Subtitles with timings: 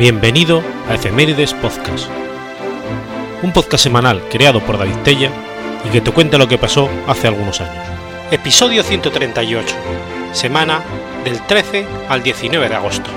[0.00, 2.08] Bienvenido a Efemérides Podcast,
[3.42, 5.30] un podcast semanal creado por David Tella
[5.84, 7.84] y que te cuenta lo que pasó hace algunos años.
[8.30, 9.76] Episodio 138,
[10.32, 10.82] semana
[11.22, 13.10] del 13 al 19 de agosto.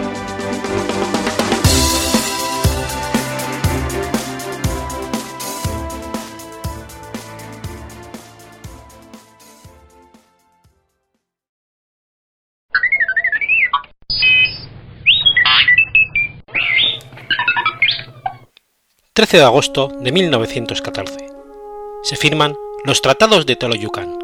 [19.15, 21.27] 13 de agosto de 1914.
[22.01, 24.17] Se firman los Tratados de Teoloyucán.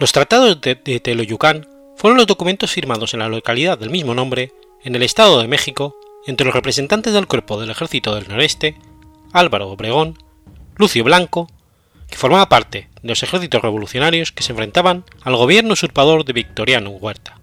[0.00, 4.52] Los Tratados de, de Teoloyucán fueron los documentos firmados en la localidad del mismo nombre,
[4.82, 8.74] en el Estado de México, entre los representantes del Cuerpo del Ejército del Noreste,
[9.32, 10.18] Álvaro Obregón,
[10.74, 11.46] Lucio Blanco,
[12.08, 16.90] que formaba parte de los ejércitos revolucionarios que se enfrentaban al gobierno usurpador de Victoriano
[16.90, 17.38] Huerta,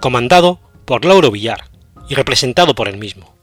[0.00, 1.68] comandado por Lauro Villar
[2.08, 3.35] y representado por él mismo.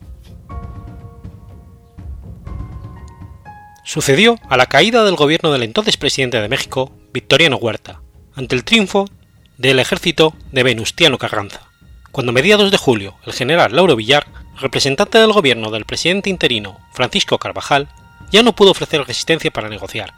[3.84, 8.02] Sucedió a la caída del gobierno del entonces presidente de México, Victoriano Huerta,
[8.36, 9.10] ante el triunfo
[9.58, 11.62] del ejército de Venustiano Carranza,
[12.12, 14.26] cuando a mediados de julio el general Lauro Villar,
[14.60, 17.90] representante del gobierno del presidente interino Francisco Carvajal,
[18.32, 20.14] ya no pudo ofrecer resistencia para negociar,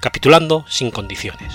[0.00, 1.52] capitulando sin condiciones.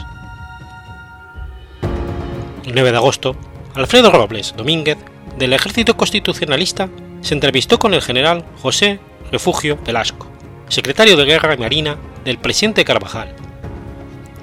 [2.65, 3.35] El 9 de agosto,
[3.75, 4.97] Alfredo Robles Domínguez,
[5.37, 6.89] del ejército constitucionalista,
[7.21, 8.99] se entrevistó con el general José
[9.31, 10.31] Refugio Velasco,
[10.67, 13.33] secretario de Guerra y Marina del presidente Carvajal.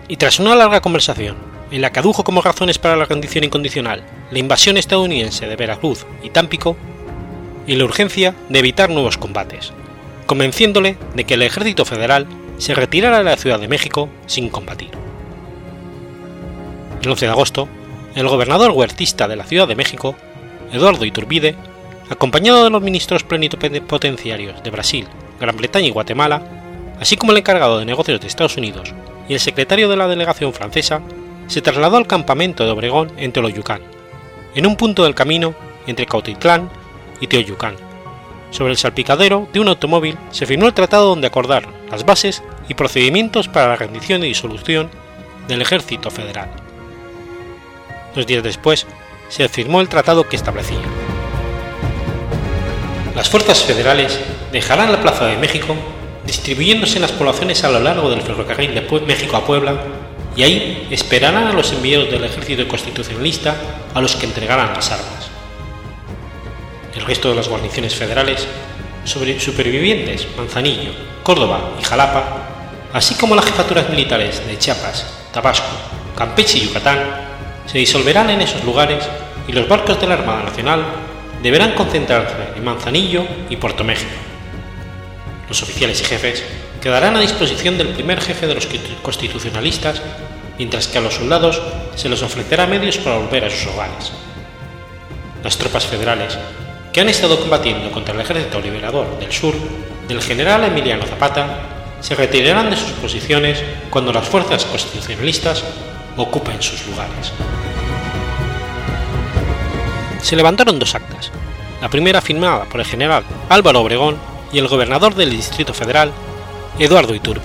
[0.08, 1.36] Y tras una larga conversación,
[1.70, 6.06] en la que adujo como razones para la rendición incondicional la invasión estadounidense de Veracruz
[6.22, 6.76] y Tampico,
[7.66, 9.72] y la urgencia de evitar nuevos combates,
[10.26, 12.26] convenciéndole de que el ejército federal
[12.58, 14.90] se retirara de la Ciudad de México sin combatir.
[17.02, 17.68] El 11 de agosto,
[18.14, 20.14] el gobernador huertista de la Ciudad de México,
[20.72, 21.56] Eduardo Iturbide,
[22.08, 25.06] acompañado de los ministros plenipotenciarios de Brasil,
[25.42, 26.40] Gran Bretaña y Guatemala,
[27.00, 28.94] así como el encargado de negocios de Estados Unidos
[29.28, 31.02] y el secretario de la delegación francesa,
[31.48, 33.82] se trasladó al campamento de Obregón en Teoloyucán,
[34.54, 35.54] en un punto del camino
[35.88, 36.70] entre Cautitlán
[37.20, 37.74] y Teoyucán.
[38.52, 42.74] Sobre el salpicadero de un automóvil se firmó el tratado donde acordaron las bases y
[42.74, 44.90] procedimientos para la rendición y disolución
[45.48, 46.50] del ejército federal.
[48.14, 48.86] Dos días después,
[49.28, 50.78] se firmó el tratado que establecía
[53.14, 54.18] las fuerzas federales
[54.52, 55.76] dejarán la Plaza de México
[56.24, 59.74] distribuyéndose en las poblaciones a lo largo del ferrocarril de México a Puebla
[60.34, 63.54] y ahí esperarán a los enviados del ejército constitucionalista
[63.92, 65.30] a los que entregarán las armas.
[66.94, 68.46] El resto de las guarniciones federales,
[69.04, 72.24] supervivientes Manzanillo, Córdoba y Jalapa,
[72.92, 75.66] así como las jefaturas militares de Chiapas, Tabasco,
[76.16, 76.98] Campeche y Yucatán,
[77.66, 79.04] se disolverán en esos lugares
[79.48, 80.84] y los barcos de la Armada Nacional
[81.42, 84.10] deberán concentrarse en Manzanillo y Puerto México.
[85.48, 86.44] Los oficiales y jefes
[86.80, 88.68] quedarán a disposición del primer jefe de los
[89.02, 90.00] constitucionalistas,
[90.56, 91.60] mientras que a los soldados
[91.96, 94.12] se les ofrecerá medios para volver a sus hogares.
[95.42, 96.38] Las tropas federales,
[96.92, 99.54] que han estado combatiendo contra el ejército liberador del sur
[100.06, 101.68] del general Emiliano Zapata,
[102.00, 105.64] se retirarán de sus posiciones cuando las fuerzas constitucionalistas
[106.16, 107.32] ocupen sus lugares
[110.22, 111.30] se levantaron dos actas,
[111.80, 114.16] la primera firmada por el general Álvaro Obregón
[114.52, 116.12] y el gobernador del Distrito Federal,
[116.78, 117.42] Eduardo Iturbe,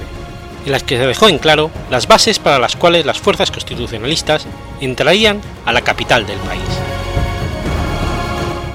[0.66, 4.46] en las que se dejó en claro las bases para las cuales las fuerzas constitucionalistas
[4.80, 6.62] entrarían a la capital del país.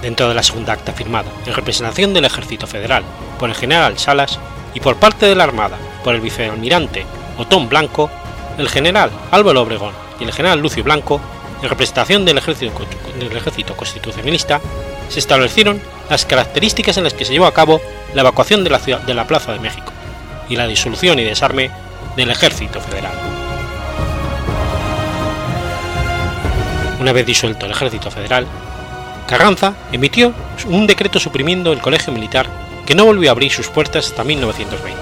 [0.02, 3.04] Dentro de la segunda acta firmada en representación del Ejército Federal
[3.38, 4.40] por el general Salas
[4.74, 7.06] y por parte de la Armada por el vicealmirante
[7.38, 8.10] Otón Blanco,
[8.58, 11.20] el general Álvaro Obregón y el general Lucio Blanco
[11.62, 14.60] en representación del ejército, constitucionalista,
[15.08, 15.80] se establecieron
[16.10, 17.80] las características en las que se llevó a cabo
[18.14, 19.92] la evacuación de la, de la Plaza de México
[20.48, 21.70] y la disolución y desarme
[22.16, 23.12] del ejército federal.
[27.00, 28.46] Una vez disuelto el ejército federal,
[29.28, 30.34] Carranza emitió
[30.66, 32.46] un decreto suprimiendo el colegio militar
[32.86, 35.00] que no volvió a abrir sus puertas hasta 1920.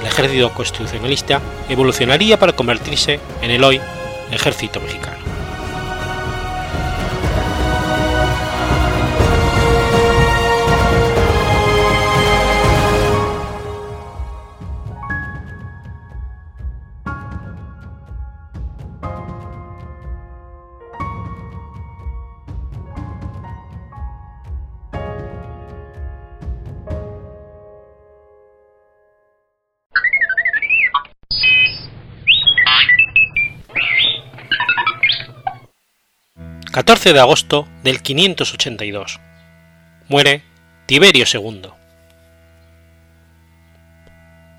[0.00, 3.80] El ejército constitucionalista evolucionaría para convertirse en el hoy
[4.30, 5.39] Ejército Mexicano.
[36.90, 39.20] 14 de agosto del 582.
[40.08, 40.42] Muere
[40.86, 41.68] Tiberio II.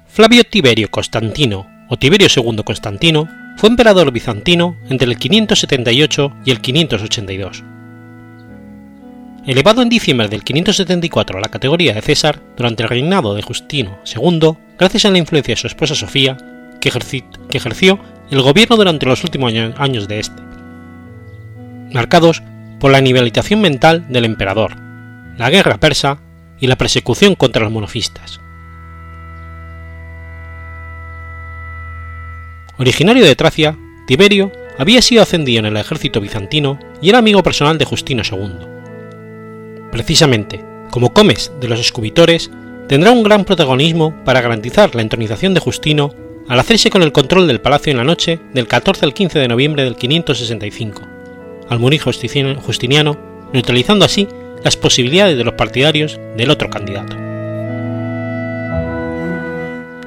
[0.08, 6.62] Flavio Tiberio Constantino o Tiberio II Constantino fue emperador bizantino entre el 578 y el
[6.62, 7.64] 582.
[9.46, 14.00] Elevado en diciembre del 574 a la categoría de César durante el reinado de Justino
[14.06, 16.38] II, gracias a la influencia de su esposa Sofía,
[16.80, 16.94] que,
[17.52, 18.00] ejerció
[18.30, 20.42] el gobierno durante los últimos años de este,
[21.94, 22.42] marcados
[22.80, 24.76] por la nivelización mental del emperador,
[25.38, 26.20] la guerra persa
[26.60, 28.40] y la persecución contra los monofistas.
[32.78, 33.78] Originario de Tracia,
[34.08, 38.68] Tiberio había sido ascendido en el ejército bizantino y era amigo personal de Justino II.
[39.92, 42.50] Precisamente, como Comes de los escubitores,
[42.88, 46.16] tendrá un gran protagonismo para garantizar la entronización de Justino
[46.48, 49.48] al hacerse con el control del palacio en la noche del 14 al 15 de
[49.48, 51.02] noviembre del 565,
[51.72, 53.18] al morir Justiniano,
[53.54, 54.28] neutralizando así
[54.62, 57.16] las posibilidades de los partidarios del otro candidato.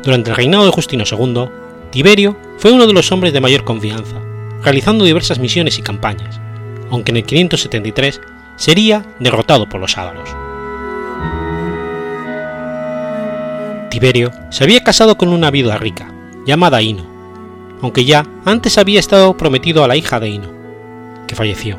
[0.02, 1.48] Durante el reinado de Justino II,
[1.90, 4.20] Tiberio fue uno de los hombres de mayor confianza,
[4.62, 6.38] realizando diversas misiones y campañas,
[6.90, 8.20] aunque en el 573
[8.56, 10.28] sería derrotado por los ávaros.
[13.88, 16.12] Tiberio se había casado con una viuda rica,
[16.44, 17.06] llamada Ino,
[17.80, 20.63] aunque ya antes había estado prometido a la hija de Ino,
[21.26, 21.78] que falleció.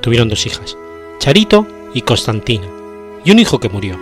[0.00, 0.76] Tuvieron dos hijas,
[1.18, 2.66] Charito y Constantina,
[3.24, 3.98] y un hijo que murió.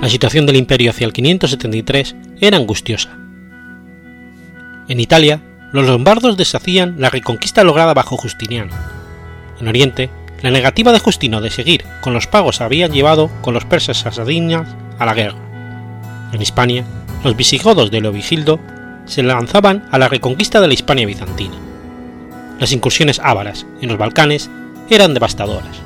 [0.00, 3.16] La situación del imperio hacia el 573 era angustiosa.
[4.88, 5.40] En Italia,
[5.72, 8.72] los lombardos deshacían la reconquista lograda bajo Justiniano.
[9.60, 10.10] En Oriente,
[10.42, 14.68] la negativa de Justino de seguir con los pagos había llevado con los persas sasadinas
[14.98, 15.38] a la guerra.
[16.32, 16.84] En Hispania,
[17.24, 18.60] los visigodos de Leovigildo
[19.06, 21.54] se lanzaban a la reconquista de la Hispania bizantina.
[22.60, 24.50] Las incursiones ávaras en los Balcanes
[24.90, 25.76] eran devastadoras.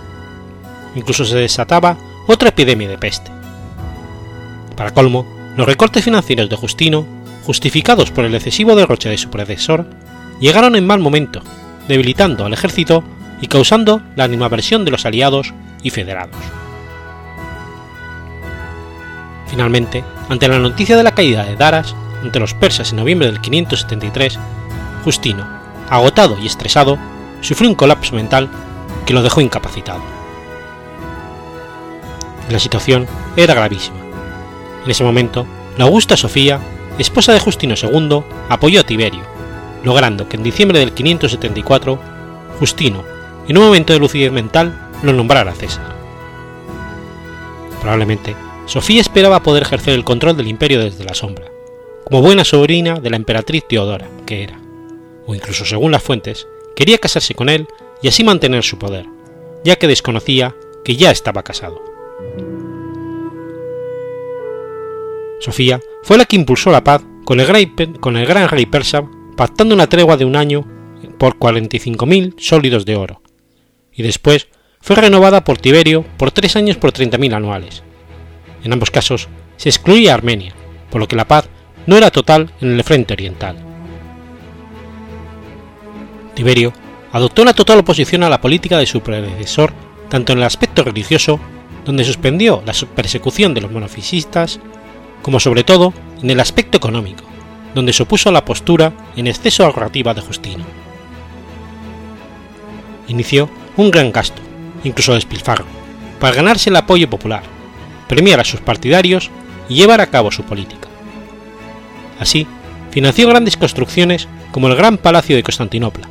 [0.94, 1.96] Incluso se desataba
[2.26, 3.30] otra epidemia de peste.
[4.76, 5.26] Para colmo,
[5.56, 7.06] los recortes financieros de Justino,
[7.44, 9.86] justificados por el excesivo derroche de su predecesor,
[10.40, 11.42] llegaron en mal momento,
[11.88, 13.04] debilitando al ejército
[13.40, 15.52] y causando la animaversión de los aliados
[15.82, 16.36] y federados.
[19.48, 23.40] Finalmente, ante la noticia de la caída de Daras ante los persas en noviembre del
[23.40, 24.38] 573,
[25.04, 25.46] Justino,
[25.88, 26.98] agotado y estresado,
[27.40, 28.48] sufrió un colapso mental
[29.06, 30.02] que lo dejó incapacitado.
[32.50, 33.06] La situación
[33.36, 34.00] era gravísima
[34.84, 35.46] en ese momento,
[35.76, 36.60] la Augusta Sofía,
[36.98, 39.22] esposa de Justino II, apoyó a Tiberio,
[39.84, 41.98] logrando que en diciembre del 574,
[42.58, 43.04] Justino,
[43.46, 45.96] en un momento de lucidez mental, lo nombrara César.
[47.80, 48.34] Probablemente,
[48.66, 51.46] Sofía esperaba poder ejercer el control del imperio desde la sombra,
[52.10, 54.60] como buena sobrina de la emperatriz Teodora, que era,
[55.26, 57.68] o incluso según las fuentes, quería casarse con él
[58.02, 59.06] y así mantener su poder,
[59.62, 61.80] ya que desconocía que ya estaba casado.
[65.38, 67.46] Sofía fue la que impulsó la paz con el,
[68.26, 70.66] gran rey persa, pactando una tregua de un año
[71.16, 73.22] por 45.000 sólidos de oro,
[73.92, 74.48] y después
[74.80, 77.84] fue renovada por Tiberio por tres años por 30.000 anuales.
[78.64, 80.54] En ambos casos se excluía Armenia,
[80.90, 81.48] por lo que la paz
[81.90, 83.56] no era total en el frente oriental.
[86.34, 86.72] Tiberio
[87.10, 89.72] adoptó una total oposición a la política de su predecesor
[90.08, 91.40] tanto en el aspecto religioso,
[91.84, 94.60] donde suspendió la persecución de los monofisistas
[95.22, 95.92] como sobre todo
[96.22, 97.24] en el aspecto económico,
[97.74, 100.64] donde se opuso a la postura en exceso ahorrativa de Justino.
[103.08, 104.40] Inició un gran gasto,
[104.84, 105.64] incluso despilfarro,
[106.20, 107.42] para ganarse el apoyo popular,
[108.06, 109.28] premiar a sus partidarios
[109.68, 110.89] y llevar a cabo su política.
[112.20, 112.46] Así,
[112.90, 116.06] financió grandes construcciones como el Gran Palacio de Constantinopla,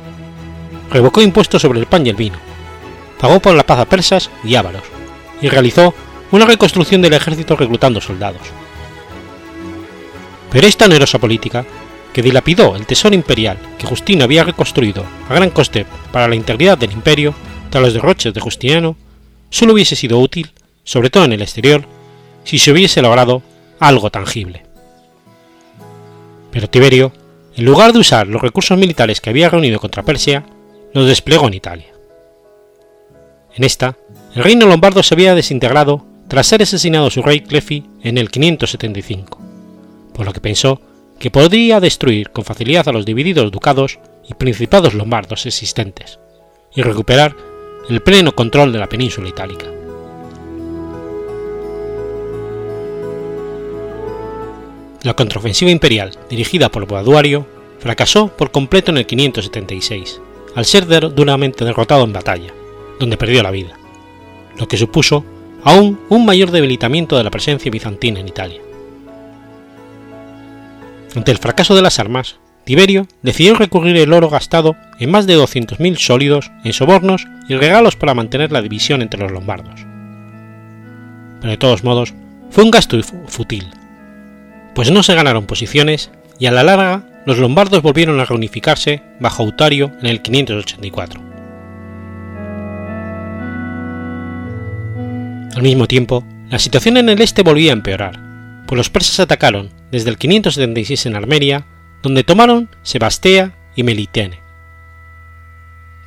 [0.90, 2.36] revocó impuestos sobre el pan y el vino,
[3.18, 4.82] pagó por la paz a persas y ávaros,
[5.40, 5.94] y realizó
[6.32, 8.42] una reconstrucción del ejército reclutando soldados.
[10.50, 11.64] Pero esta onerosa política,
[12.12, 16.76] que dilapidó el tesoro imperial que Justino había reconstruido a gran coste para la integridad
[16.76, 17.34] del imperio
[17.70, 18.96] tras los derroches de Justiniano,
[19.48, 20.50] solo hubiese sido útil,
[20.82, 21.86] sobre todo en el exterior,
[22.42, 23.42] si se hubiese logrado
[23.78, 24.69] algo tangible.
[26.50, 27.12] Pero Tiberio,
[27.56, 30.44] en lugar de usar los recursos militares que había reunido contra Persia,
[30.92, 31.92] los desplegó en Italia.
[33.54, 33.96] En esta,
[34.34, 39.50] el reino lombardo se había desintegrado tras ser asesinado su rey Clefi en el 575
[40.20, 40.82] por lo que pensó
[41.18, 46.18] que podría destruir con facilidad a los divididos ducados y principados lombardos existentes,
[46.74, 47.34] y recuperar
[47.88, 49.66] el pleno control de la península itálica.
[55.02, 57.46] La contraofensiva imperial dirigida por Boaduario
[57.78, 60.20] fracasó por completo en el 576,
[60.54, 62.52] al ser duramente derrotado en batalla,
[62.98, 63.78] donde perdió la vida,
[64.58, 65.24] lo que supuso
[65.64, 68.60] aún un mayor debilitamiento de la presencia bizantina en Italia.
[71.16, 75.36] Ante el fracaso de las armas, Tiberio decidió recurrir el oro gastado en más de
[75.36, 79.80] 200.000 sólidos en sobornos y regalos para mantener la división entre los lombardos.
[81.40, 82.14] Pero de todos modos,
[82.50, 83.66] fue un gasto fútil,
[84.74, 89.42] pues no se ganaron posiciones y a la larga los lombardos volvieron a reunificarse bajo
[89.42, 91.20] Autario en el 584.
[95.54, 99.70] Al mismo tiempo, la situación en el este volvía a empeorar, pues los persas atacaron
[99.90, 101.66] desde el 576 en Armenia,
[102.02, 104.40] donde tomaron Sebastea y Melitene.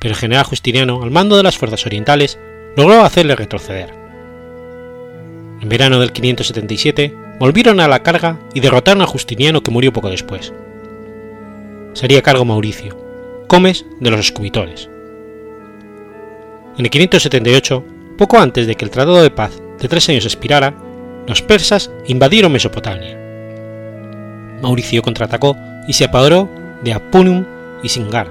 [0.00, 2.38] Pero el general Justiniano, al mando de las fuerzas orientales,
[2.76, 3.94] logró hacerle retroceder.
[5.60, 10.10] En verano del 577 volvieron a la carga y derrotaron a Justiniano que murió poco
[10.10, 10.52] después.
[11.92, 12.96] Sería cargo Mauricio,
[13.46, 14.88] Comes de los Escubitores.
[16.76, 17.84] En el 578,
[18.18, 20.74] poco antes de que el Tratado de Paz de tres años expirara,
[21.26, 23.18] los persas invadieron Mesopotamia.
[24.60, 26.48] Mauricio contraatacó y se apoderó
[26.82, 27.44] de Apunum
[27.82, 28.30] y Singara.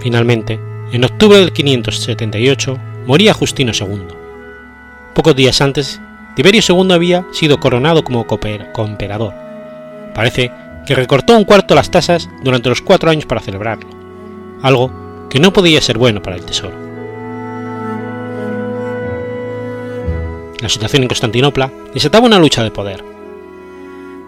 [0.00, 0.60] Finalmente,
[0.92, 4.06] en octubre del 578, moría Justino II.
[5.14, 6.00] Pocos días antes,
[6.36, 9.32] Tiberio II había sido coronado como coemperador.
[10.14, 10.52] Parece
[10.86, 13.88] que recortó un cuarto las tasas durante los cuatro años para celebrarlo,
[14.60, 16.76] algo que no podía ser bueno para el tesoro.
[20.60, 23.02] La situación en Constantinopla desataba una lucha de poder.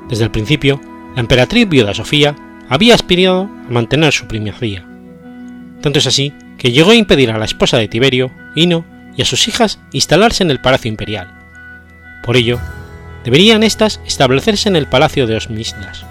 [0.08, 0.80] Desde el principio,
[1.14, 2.34] la emperatriz viuda Sofía
[2.70, 4.86] había aspirado a mantener su primacía.
[5.82, 9.26] Tanto es así que llegó a impedir a la esposa de Tiberio, Ino, y a
[9.26, 11.37] sus hijas instalarse en el palacio imperial.
[12.22, 12.58] Por ello,
[13.24, 16.04] deberían éstas establecerse en el palacio de Osmisnas,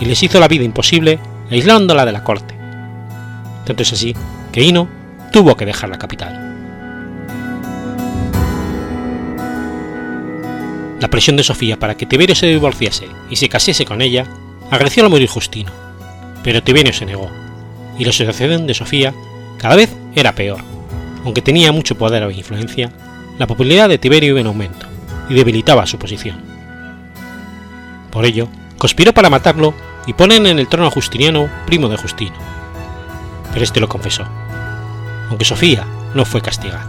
[0.00, 1.18] y les hizo la vida imposible
[1.50, 2.54] aislándola de la corte.
[3.64, 4.14] Tanto es así
[4.52, 4.88] que Ino
[5.32, 6.50] tuvo que dejar la capital.
[11.00, 14.26] La presión de Sofía para que Tiberio se divorciase y se casase con ella
[14.70, 15.72] agreció al morir Justino,
[16.44, 17.30] pero Tiberio se negó,
[17.98, 19.14] y la situación de Sofía
[19.58, 20.60] cada vez era peor.
[21.24, 22.90] Aunque tenía mucho poder o influencia,
[23.38, 24.91] la popularidad de Tiberio iba en aumento
[25.32, 26.36] y debilitaba su posición.
[28.10, 29.72] Por ello, conspiró para matarlo
[30.06, 32.34] y poner en el trono a Justiniano, primo de Justino.
[33.50, 34.24] Pero este lo confesó,
[35.30, 36.86] aunque Sofía no fue castigada.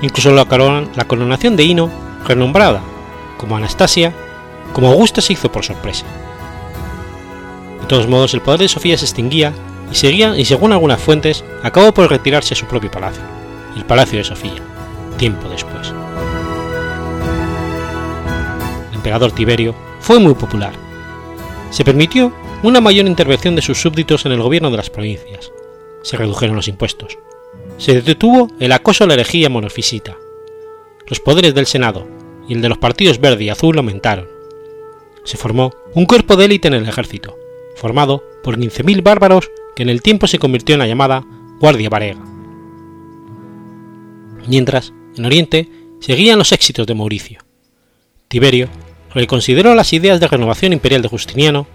[0.00, 1.90] Incluso la, coronación de Ino,
[2.24, 2.82] renombrada
[3.36, 4.12] como Anastasia,
[4.72, 6.04] como Augusta se hizo por sorpresa.
[7.80, 9.52] De todos modos, el poder de Sofía se extinguía
[9.90, 13.22] y, seguía, y según algunas fuentes, acabó por retirarse a su propio palacio,
[13.74, 14.62] el Palacio de Sofía,
[15.16, 15.92] tiempo después.
[18.90, 20.72] El emperador Tiberio fue muy popular.
[21.70, 22.32] Se permitió
[22.62, 25.52] una mayor intervención de sus súbditos en el gobierno de las provincias.
[26.02, 27.18] Se redujeron los impuestos,
[27.78, 30.16] se detuvo el acoso a la herejía monofisita.
[31.06, 32.06] Los poderes del Senado
[32.48, 34.28] y el de los partidos verde y azul aumentaron.
[35.24, 37.36] Se formó un cuerpo de élite en el ejército,
[37.74, 41.24] formado por 15.000 bárbaros que en el tiempo se convirtió en la llamada
[41.60, 42.24] Guardia Varega.
[44.48, 45.68] Mientras, en Oriente,
[46.00, 47.40] seguían los éxitos de Mauricio.
[48.28, 48.68] Tiberio
[49.14, 51.66] reconsideró las ideas de renovación imperial de Justiniano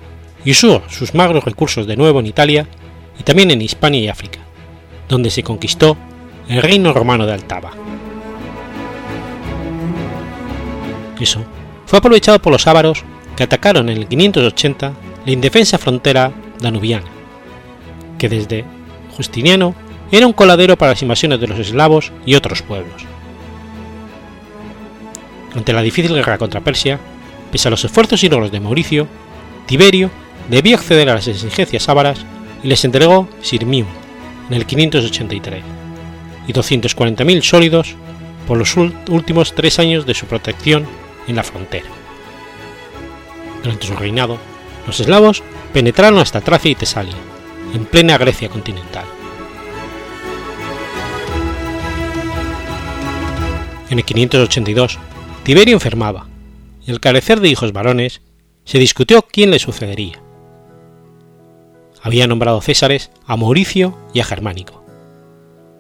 [0.45, 2.67] y usó sus magros recursos de nuevo en Italia
[3.19, 4.39] y también en Hispania y África
[5.12, 5.98] donde se conquistó
[6.48, 7.71] el reino romano de Altaba.
[11.19, 11.43] Eso
[11.86, 13.03] fue aprovechado por los ávaros
[13.36, 14.93] que atacaron en el 580
[15.25, 17.05] la indefensa frontera danubiana,
[18.17, 18.65] que desde
[19.15, 19.75] Justiniano
[20.12, 23.05] era un coladero para las invasiones de los eslavos y otros pueblos.
[25.55, 27.00] Ante la difícil guerra contra Persia,
[27.51, 29.08] pese a los esfuerzos y logros de Mauricio,
[29.65, 30.10] Tiberio
[30.50, 32.25] debió acceder a las exigencias ávaras
[32.63, 33.88] y les entregó Sirmium,
[34.50, 35.63] en el 583
[36.48, 37.96] y 240.000 sólidos
[38.48, 40.86] por los últimos tres años de su protección
[41.27, 41.88] en la frontera.
[43.63, 44.38] Durante su reinado,
[44.88, 45.43] los eslavos
[45.74, 47.15] penetraron hasta Tracia y Tesalia,
[47.74, 49.05] en plena Grecia continental.
[53.89, 55.00] En el 582,
[55.43, 56.27] Tiberio enfermaba,
[56.86, 58.21] y al carecer de hijos varones,
[58.63, 60.21] se discutió quién le sucedería
[62.01, 64.83] había nombrado Césares a Mauricio y a Germánico.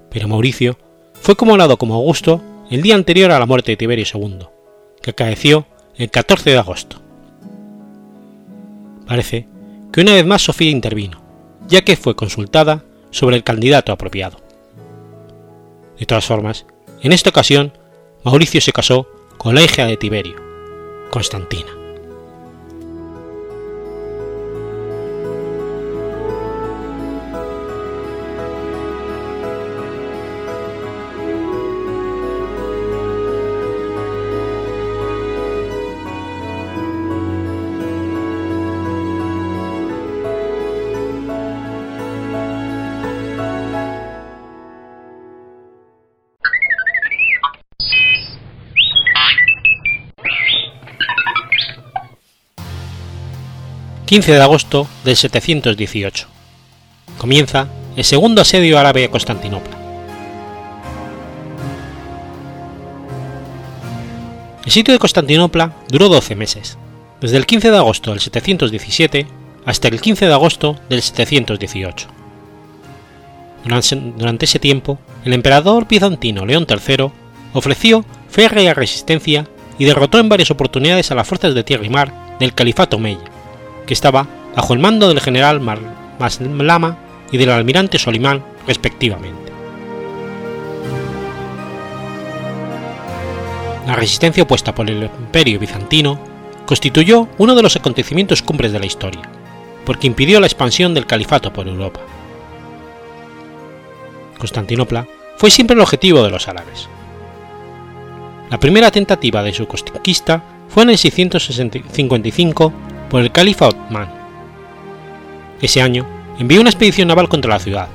[0.09, 0.77] Pero Mauricio
[1.13, 4.47] fue comolado como Augusto el día anterior a la muerte de Tiberio II,
[5.01, 5.65] que acaeció
[5.95, 7.01] el 14 de agosto.
[9.07, 9.47] Parece
[9.91, 11.21] que una vez más Sofía intervino,
[11.67, 14.37] ya que fue consultada sobre el candidato apropiado.
[15.99, 16.65] De todas formas,
[17.01, 17.73] en esta ocasión,
[18.23, 19.07] Mauricio se casó
[19.63, 20.35] hija de Tiberio,
[21.09, 21.80] Constantina.
[54.11, 56.27] 15 de agosto del 718.
[57.17, 59.77] Comienza el segundo asedio árabe a Constantinopla.
[64.65, 66.77] El sitio de Constantinopla duró 12 meses,
[67.21, 69.27] desde el 15 de agosto del 717
[69.65, 72.07] hasta el 15 de agosto del 718.
[73.63, 77.11] Durante ese tiempo, el emperador bizantino León III
[77.53, 79.47] ofreció férrea resistencia
[79.79, 83.30] y derrotó en varias oportunidades a las fuerzas de tierra y mar del califato Omeya,
[83.85, 85.61] que estaba bajo el mando del general
[86.19, 86.97] Maslama
[87.31, 89.51] y del almirante Solimán, respectivamente.
[93.87, 96.19] La resistencia opuesta por el imperio bizantino
[96.65, 99.23] constituyó uno de los acontecimientos cumbres de la historia,
[99.85, 101.99] porque impidió la expansión del califato por Europa.
[104.37, 105.07] Constantinopla
[105.37, 106.87] fue siempre el objetivo de los árabes.
[108.49, 112.73] La primera tentativa de su conquista fue en el 655
[113.11, 114.07] por el califa Otman.
[115.61, 116.07] Ese año
[116.39, 117.89] envió una expedición naval contra la ciudad,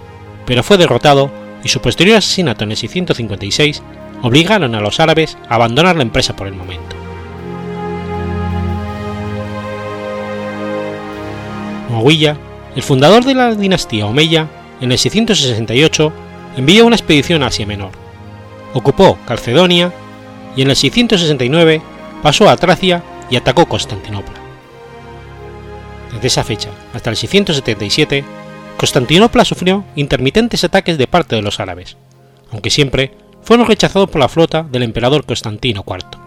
[0.44, 1.30] pero fue derrotado
[1.64, 3.82] y su posterior asesinato en el 656
[4.23, 6.94] obligaron a los árabes a abandonar la empresa por el momento.
[11.88, 12.37] Muawiyah,
[12.76, 14.49] el fundador de la dinastía Omeya,
[14.82, 16.12] en el 668
[16.58, 17.93] envió una expedición a Asia Menor,
[18.75, 19.93] ocupó Calcedonia
[20.54, 21.80] y en el 669
[22.23, 24.46] pasó a Tracia y atacó Constantinopla.
[26.16, 28.24] Desde esa fecha hasta el 677,
[28.78, 31.98] Constantinopla sufrió intermitentes ataques de parte de los árabes,
[32.50, 36.18] aunque siempre fueron rechazados por la flota del emperador Constantino IV.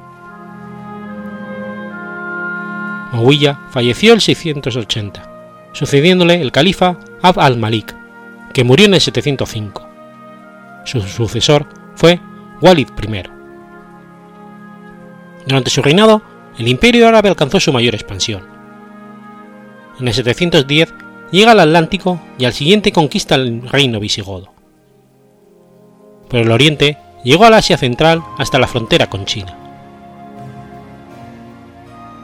[3.14, 7.96] Muawiyah falleció el 680, sucediéndole el califa Abd al-Malik,
[8.54, 9.90] que murió en el 705.
[10.86, 12.20] Su sucesor fue
[12.62, 13.24] Walid I.
[15.48, 16.22] Durante su reinado,
[16.60, 18.59] el imperio árabe alcanzó su mayor expansión.
[20.00, 20.94] En el 710
[21.32, 24.54] llega al Atlántico y al siguiente conquista el reino visigodo.
[26.30, 29.58] Por el oriente llegó al Asia Central hasta la frontera con China.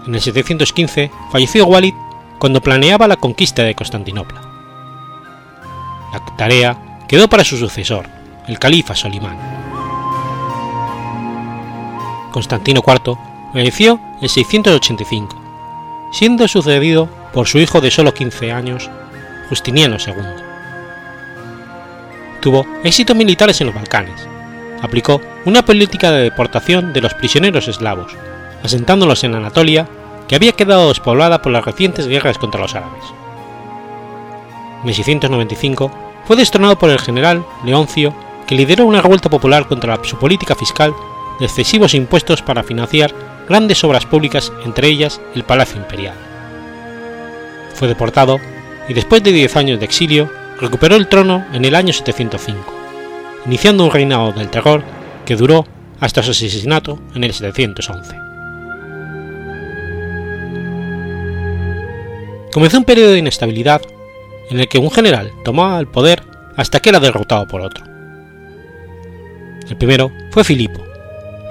[0.08, 1.94] En el 715 falleció Walid
[2.40, 4.42] cuando planeaba la conquista de Constantinopla.
[6.14, 8.06] La tarea quedó para su sucesor,
[8.48, 9.38] el califa Solimán.
[12.32, 13.18] Constantino IV
[13.52, 15.36] falleció en 685,
[16.12, 18.90] siendo sucedido por su hijo de solo 15 años,
[19.50, 20.14] Justiniano II.
[22.40, 24.26] Tuvo éxitos militares en los Balcanes,
[24.82, 28.16] aplicó una política de deportación de los prisioneros eslavos,
[28.64, 29.86] asentándolos en Anatolia,
[30.30, 33.04] que había quedado despoblada por las recientes guerras contra los árabes.
[34.86, 35.92] En 695
[36.24, 38.16] fue destronado por el general Leoncio,
[38.48, 40.94] que lideró una revuelta popular contra su política fiscal
[41.40, 43.14] de excesivos impuestos para financiar
[43.50, 46.35] grandes obras públicas, entre ellas el Palacio Imperial.
[47.76, 48.40] Fue deportado
[48.88, 52.74] y después de 10 años de exilio recuperó el trono en el año 705,
[53.46, 54.84] iniciando un reinado del terror
[55.26, 55.66] que duró
[56.00, 58.16] hasta su asesinato en el 711.
[62.54, 63.82] Comenzó un periodo de inestabilidad
[64.50, 66.24] en el que un general tomaba el poder
[66.56, 67.84] hasta que era derrotado por otro.
[69.70, 70.82] El primero fue Filipo,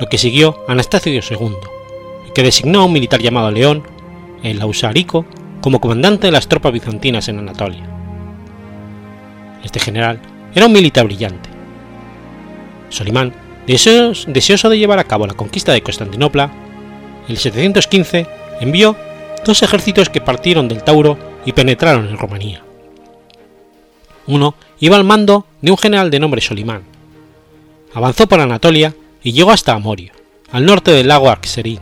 [0.01, 1.57] lo que siguió Anastasio II,
[2.35, 3.83] que designó a un militar llamado León,
[4.43, 5.27] el Lausarico,
[5.65, 7.89] como comandante de las tropas bizantinas en Anatolia.
[9.65, 10.21] Este general
[10.55, 11.49] era un militar brillante.
[12.91, 13.33] Solimán,
[13.67, 16.53] deseoso, de llevar a cabo la conquista de Constantinopla,
[17.31, 18.27] el 715
[18.61, 18.95] envió
[19.47, 22.63] dos ejércitos que partieron del Tauro y penetraron en Rumanía.
[24.27, 26.83] Uno iba al mando de un general de nombre Solimán.
[27.95, 30.13] Avanzó por Anatolia y llegó hasta Amorio,
[30.53, 31.81] al norte del lago Arxerín,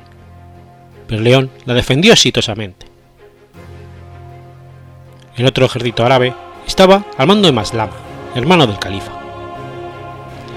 [1.08, 2.91] pero León la defendió exitosamente.
[5.34, 6.34] El otro ejército árabe
[6.66, 7.92] estaba al mando de Maslama,
[8.34, 9.12] hermano del califa.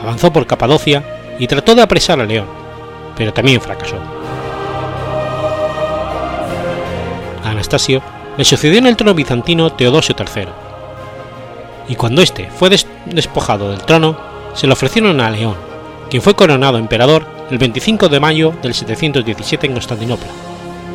[0.02, 1.02] Avanzó por Capadocia
[1.40, 2.48] y trató de apresar a León,
[3.16, 3.96] pero también fracasó.
[7.44, 8.02] A Anastasio
[8.38, 10.48] le sucedió en el trono bizantino Teodosio III,
[11.88, 12.70] y cuando éste fue
[13.06, 14.18] despojado del trono,
[14.56, 15.56] se lo ofrecieron a León,
[16.10, 20.28] quien fue coronado emperador el 25 de mayo del 717 en Constantinopla,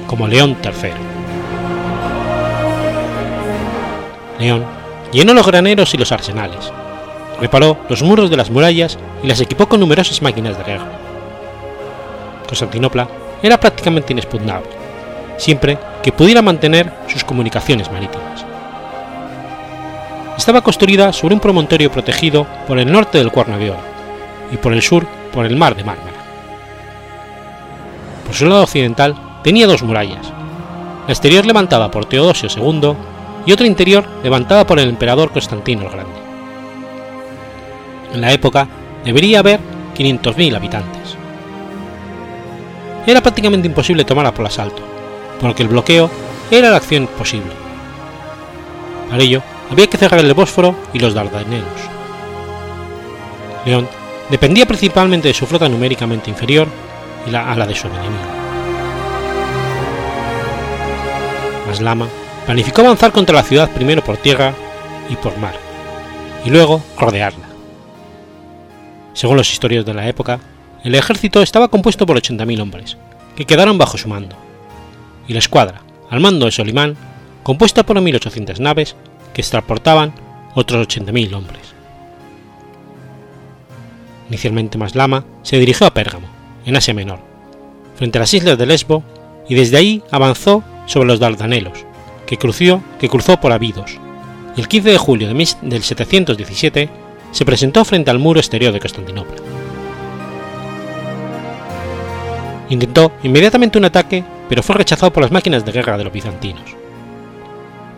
[0.07, 1.20] como León III.
[4.41, 6.73] Llenó los graneros y los arsenales,
[7.41, 10.91] reparó los muros de las murallas y las equipó con numerosas máquinas de guerra.
[12.47, 13.07] Constantinopla
[13.43, 14.71] era prácticamente inexpugnable,
[15.37, 18.47] siempre que pudiera mantener sus comunicaciones marítimas.
[20.39, 23.81] Estaba construida sobre un promontorio protegido por el norte del Cuerno de Oro,
[24.51, 26.17] y por el sur por el mar de Mármara.
[28.25, 30.33] Por su lado occidental tenía dos murallas,
[31.07, 32.95] la exterior levantada por Teodosio II
[33.47, 36.21] y otra interior levantada por el emperador Constantino el Grande.
[38.13, 38.69] En la época
[39.05, 39.61] debería haber
[39.97, 41.17] 500.000 habitantes.
[43.07, 44.83] Era prácticamente imposible tomarla por asalto,
[45.41, 46.11] porque el bloqueo
[46.51, 47.53] era la acción posible.
[49.09, 51.69] Para ello, había que cerrar el Bósforo y los Dardanelos.
[53.65, 53.89] León
[54.29, 56.69] dependía principalmente de su flota numéricamente inferior
[57.27, 58.15] y la, a la de su enemigo.
[61.67, 62.09] Maslama
[62.47, 64.55] planificó avanzar contra la ciudad primero por tierra
[65.09, 65.55] y por mar,
[66.45, 67.47] y luego rodearla.
[69.13, 70.41] Según los historios de la época,
[70.85, 72.97] el ejército estaba compuesto por 80.000 hombres,
[73.37, 74.37] que quedaron bajo su mando,
[75.29, 76.97] y la escuadra, al mando de Solimán,
[77.43, 78.97] compuesta por 1.800 naves
[79.35, 80.13] que transportaban
[80.55, 81.61] otros 80.000 hombres.
[84.29, 86.29] Inicialmente Maslama se dirigió a Pérgamo,
[86.65, 87.21] en Asia Menor,
[87.97, 89.03] frente a las islas de Lesbo,
[89.49, 91.85] y desde ahí avanzó sobre los Dardanelos,
[92.37, 92.53] que
[92.99, 93.99] que cruzó por Abidos,
[94.57, 96.91] el 15 de julio de del 717
[97.31, 99.37] se presentó frente al muro exterior de Constantinopla.
[102.69, 106.77] Intentó inmediatamente un ataque, pero fue rechazado por las máquinas de guerra de los bizantinos.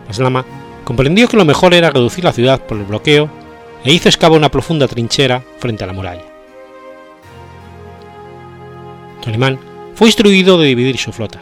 [0.07, 0.45] Maslama
[0.83, 3.29] comprendió que lo mejor era reducir la ciudad por el bloqueo
[3.83, 6.23] e hizo excavar una profunda trinchera frente a la muralla.
[9.23, 9.59] Solimán
[9.95, 11.41] fue instruido de dividir su flota,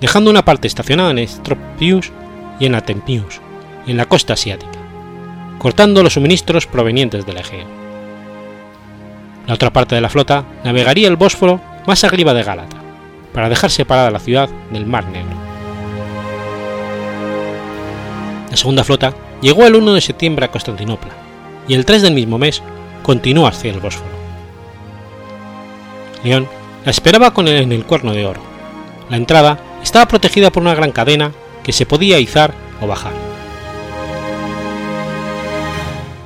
[0.00, 2.12] dejando una parte estacionada en Estropius
[2.58, 3.40] y en Atempius,
[3.86, 4.78] en la costa asiática,
[5.58, 7.66] cortando los suministros provenientes del Egeo.
[9.46, 12.76] La otra parte de la flota navegaría el Bósforo más arriba de Gálata,
[13.32, 15.36] para dejar separada la ciudad del Mar Negro.
[18.50, 21.12] La segunda flota llegó el 1 de septiembre a Constantinopla
[21.66, 22.62] y el 3 del mismo mes
[23.02, 24.14] continuó hacia el Bósforo.
[26.22, 26.48] León
[26.84, 28.40] la esperaba con el, en el cuerno de oro.
[29.10, 31.32] La entrada estaba protegida por una gran cadena
[31.64, 33.12] que se podía izar o bajar.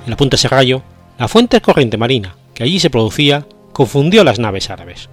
[0.05, 0.83] En la punta Serrallo,
[1.19, 5.09] la fuente corriente marina que allí se producía confundió las naves árabes.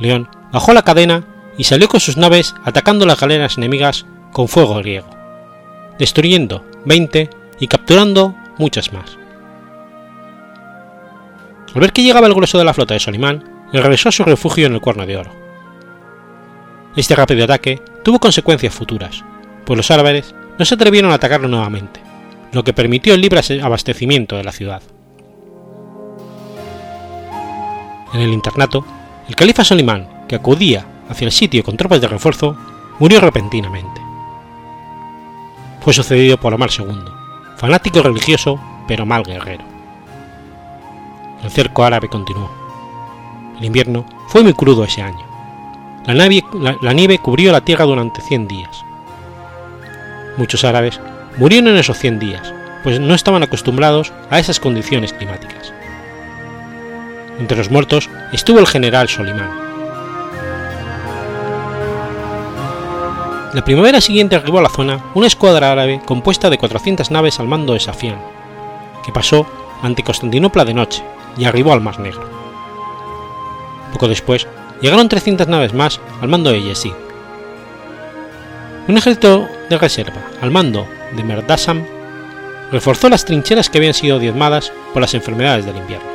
[0.00, 1.26] León bajó la cadena
[1.58, 5.08] y salió con sus naves atacando las galeras enemigas con fuego griego,
[5.98, 7.28] destruyendo 20
[7.60, 9.18] y capturando muchas más.
[11.74, 14.66] Al ver que llegaba el grueso de la flota de Solimán, regresó a su refugio
[14.66, 15.41] en el Cuerno de Oro.
[16.94, 19.24] Este rápido ataque tuvo consecuencias futuras,
[19.64, 22.00] pues los árabes no se atrevieron a atacarlo nuevamente,
[22.52, 24.82] lo que permitió el libre abastecimiento de la ciudad.
[28.12, 28.84] En el internato,
[29.26, 32.58] el califa Solimán, que acudía hacia el sitio con tropas de refuerzo,
[32.98, 34.02] murió repentinamente.
[35.80, 36.86] Fue sucedido por Omar II,
[37.56, 39.64] fanático religioso pero mal guerrero.
[41.42, 42.50] El cerco árabe continuó.
[43.58, 45.31] El invierno fue muy crudo ese año.
[46.06, 46.14] La,
[46.80, 48.84] la, nieve cubrió la tierra durante 100 días.
[50.36, 51.00] Muchos árabes
[51.36, 55.72] murieron en esos 100 días, pues no estaban acostumbrados a esas condiciones climáticas.
[57.38, 59.50] Entre los muertos estuvo el general Solimán.
[63.54, 67.48] La primavera siguiente arribó a la zona una escuadra árabe compuesta de 400 naves al
[67.48, 68.18] mando de Safián,
[69.04, 69.46] que pasó
[69.82, 71.04] ante Constantinopla de noche
[71.36, 72.28] y arribó al Mar Negro.
[73.92, 74.48] Poco después
[74.82, 76.92] llegaron 300 naves más al mando de Yesid.
[78.88, 81.84] Un ejército de reserva al mando de Merdasam
[82.72, 86.10] reforzó las trincheras que habían sido diezmadas por las enfermedades del invierno.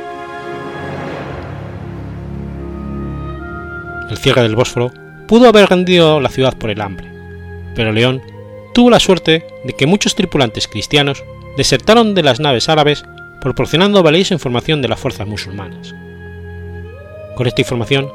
[4.10, 4.92] El cierre del Bósforo
[5.26, 7.10] pudo haber rendido la ciudad por el hambre,
[7.74, 8.22] pero León
[8.74, 11.24] tuvo la suerte de que muchos tripulantes cristianos
[11.56, 13.04] desertaron de las naves árabes
[13.40, 15.94] proporcionando valiosa información de las fuerzas musulmanas.
[17.36, 18.10] Con esta información,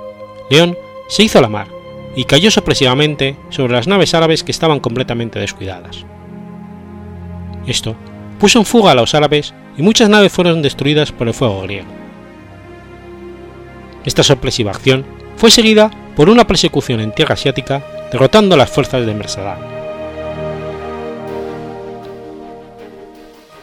[0.50, 0.78] León
[1.08, 1.68] se hizo a la mar
[2.16, 6.06] y cayó sorpresivamente sobre las naves árabes que estaban completamente descuidadas.
[7.66, 7.96] Esto
[8.40, 11.88] puso en fuga a los árabes y muchas naves fueron destruidas por el fuego griego.
[14.06, 15.06] Esta sorpresiva acción
[15.38, 19.60] fue seguida por una persecución en tierra asiática derrotando a las fuerzas de Mersadán.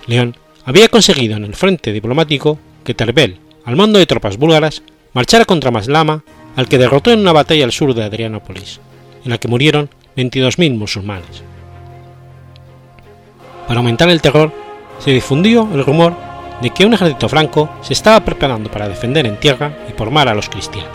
[0.07, 5.45] León había conseguido en el frente diplomático que Terbel, al mando de tropas búlgaras, marchara
[5.45, 6.25] contra Maslama,
[6.61, 8.81] al que derrotó en una batalla al sur de Adrianópolis,
[9.25, 11.43] en la que murieron 22.000 musulmanes.
[13.67, 14.53] Para aumentar el terror,
[14.99, 16.15] se difundió el rumor
[16.61, 20.29] de que un ejército franco se estaba preparando para defender en tierra y por mar
[20.29, 20.91] a los cristianos.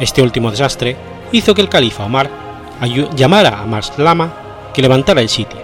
[0.00, 0.96] Este último desastre
[1.30, 2.28] hizo que el califa Omar
[3.14, 4.32] llamara a Maslama
[4.74, 5.60] que levantara el sitio,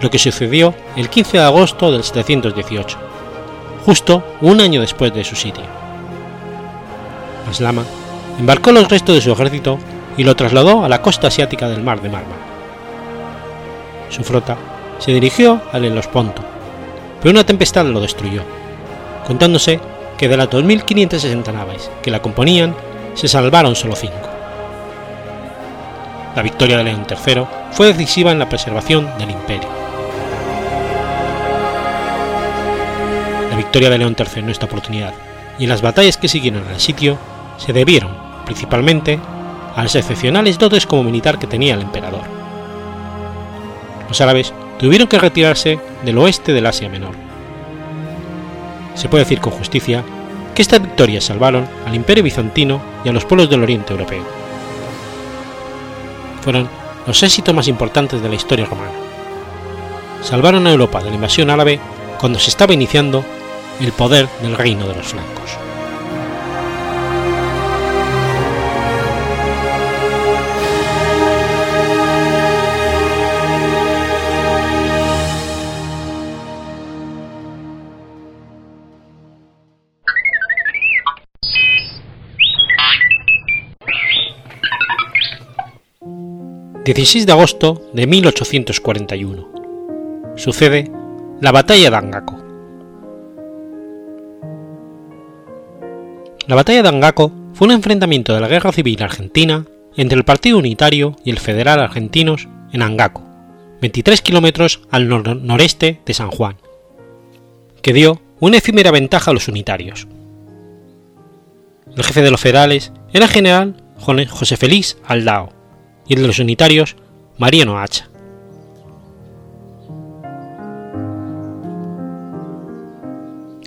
[0.00, 2.96] lo que sucedió el 15 de agosto del 718,
[3.84, 5.64] justo un año después de su sitio.
[7.46, 7.84] Maslama
[8.38, 9.78] embarcó los restos de su ejército
[10.16, 12.42] y lo trasladó a la costa asiática del Mar de Mármara.
[14.10, 14.56] Su flota
[14.98, 16.42] se dirigió al Helosponto,
[17.20, 18.42] pero una tempestad lo destruyó,
[19.26, 19.80] contándose
[20.16, 22.74] que de las 2.560 naves que la componían
[23.14, 24.28] se salvaron solo cinco.
[26.34, 29.68] La victoria de León III fue decisiva en la preservación del imperio.
[33.50, 35.14] La victoria de León III en esta oportunidad
[35.58, 37.18] y en las batallas que siguieron al sitio
[37.56, 38.10] se debieron,
[38.44, 39.18] principalmente,
[39.74, 42.22] a las excepcionales dotes como militar que tenía el emperador.
[44.08, 47.14] Los árabes tuvieron que retirarse del oeste del Asia Menor.
[48.94, 50.02] Se puede decir con justicia
[50.54, 54.22] que estas victorias salvaron al imperio bizantino y a los pueblos del oriente europeo.
[56.40, 56.68] Fueron
[57.06, 58.92] los éxitos más importantes de la historia romana.
[60.22, 61.78] Salvaron a Europa de la invasión árabe
[62.18, 63.24] cuando se estaba iniciando
[63.80, 65.58] el poder del reino de los flancos.
[86.86, 90.34] 16 de agosto de 1841.
[90.36, 90.88] Sucede
[91.40, 92.38] la batalla de Angaco.
[96.46, 100.58] La batalla de Angaco fue un enfrentamiento de la Guerra Civil Argentina entre el Partido
[100.58, 103.24] Unitario y el Federal Argentinos en Angaco,
[103.80, 106.54] 23 kilómetros al noreste de San Juan,
[107.82, 110.06] que dio una efímera ventaja a los unitarios.
[111.96, 115.55] El jefe de los federales era el general José Félix Aldao,
[116.08, 116.96] y el de los unitarios
[117.38, 118.08] Mariano Hacha.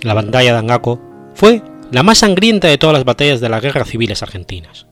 [0.02, 1.00] La batalla de Angaco
[1.34, 4.86] fue la más sangrienta de todas las batallas de las guerras civiles argentinas.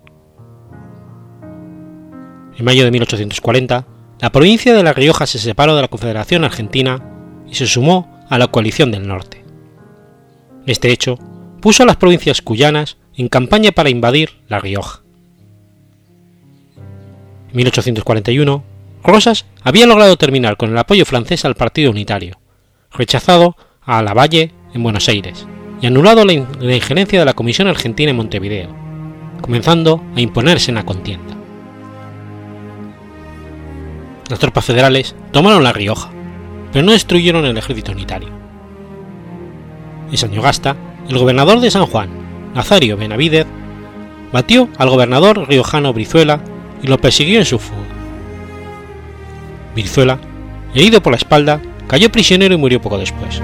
[2.59, 3.87] En mayo de 1840,
[4.21, 7.01] la provincia de La Rioja se separó de la Confederación Argentina
[7.49, 9.45] y se sumó a la coalición del norte.
[10.67, 11.17] Este hecho
[11.61, 15.03] puso a las provincias cuyanas en campaña para invadir La Rioja.
[17.51, 18.63] En 1841,
[19.03, 22.39] Rosas había logrado terminar con el apoyo francés al Partido Unitario,
[22.93, 25.47] rechazado a Lavalle en Buenos Aires
[25.81, 28.69] y anulado la, injerencia de la Comisión Argentina en Montevideo,
[29.41, 31.37] comenzando a imponerse en la contienda.
[34.29, 36.11] Las tropas federales tomaron La Rioja,
[36.71, 38.29] pero no destruyeron el ejército unitario.
[40.11, 40.77] En Sañogasta,
[41.09, 42.11] el gobernador de San Juan,
[42.55, 43.47] Nazario Benavidez,
[44.33, 46.43] batió al gobernador riojano Brizuela
[46.83, 47.83] y lo persiguió en su fuga.
[49.75, 50.19] Brizuela,
[50.75, 53.41] herido por la espalda, cayó prisionero y murió poco después.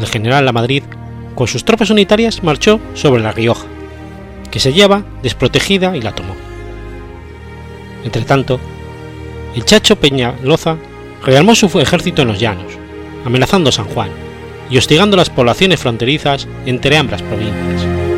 [0.00, 0.82] El general La Madrid,
[1.34, 3.66] con sus tropas unitarias, marchó sobre La Rioja,
[4.50, 6.34] que se hallaba desprotegida y la tomó.
[8.04, 8.58] Entretanto,
[9.54, 10.76] el Chacho Peñaloza
[11.24, 12.72] rearmó su ejército en los llanos,
[13.24, 14.10] amenazando San Juan
[14.70, 18.09] y hostigando las poblaciones fronterizas entre ambas provincias.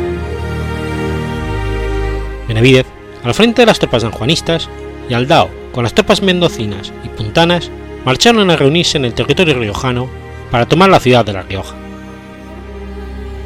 [2.53, 2.85] Benavidez,
[3.23, 4.69] al frente de las tropas sanjuanistas,
[5.09, 7.71] y Aldao, con las tropas mendocinas y puntanas,
[8.05, 10.07] marcharon a reunirse en el territorio riojano
[10.51, 11.75] para tomar la ciudad de La Rioja.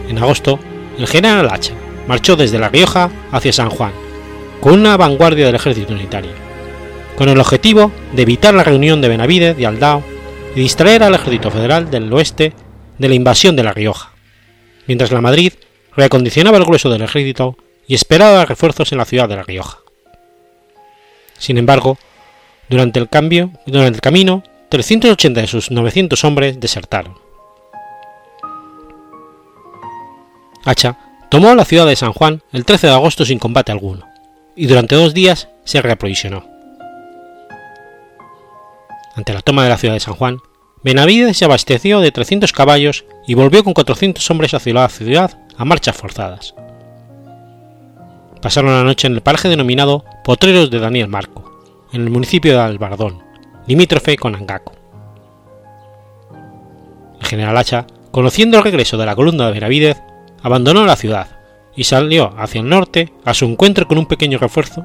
[0.09, 0.59] En agosto,
[0.99, 1.73] el general Hacha
[2.05, 3.93] marchó desde La Rioja hacia San Juan,
[4.59, 6.31] con una vanguardia del ejército unitario,
[7.15, 10.03] con el objetivo de evitar la reunión de Benavidez y Aldao
[10.53, 12.51] y distraer al ejército federal del oeste
[12.97, 14.11] de la invasión de La Rioja,
[14.85, 15.53] mientras la Madrid
[15.95, 19.79] reacondicionaba el grueso del ejército y esperaba refuerzos en la ciudad de La Rioja.
[21.37, 21.97] Sin embargo,
[22.69, 27.17] durante el, cambio, durante el camino, 380 de sus 900 hombres desertaron.
[30.65, 30.97] Hacha
[31.29, 34.05] tomó la ciudad de San Juan el 13 de agosto sin combate alguno,
[34.55, 36.45] y durante dos días se reaprovisionó.
[39.15, 40.39] Ante la toma de la ciudad de San Juan,
[40.83, 45.65] Benavides se abasteció de 300 caballos y volvió con 400 hombres hacia la ciudad a
[45.65, 46.53] marchas forzadas
[48.41, 52.59] pasaron la noche en el paraje denominado Potreros de Daniel Marco, en el municipio de
[52.59, 53.23] Albardón,
[53.67, 54.73] limítrofe con Angaco.
[57.19, 59.97] El general Hacha, conociendo el regreso de la columna de Benavidez,
[60.41, 61.27] abandonó la ciudad
[61.75, 64.83] y salió hacia el norte a su encuentro con un pequeño refuerzo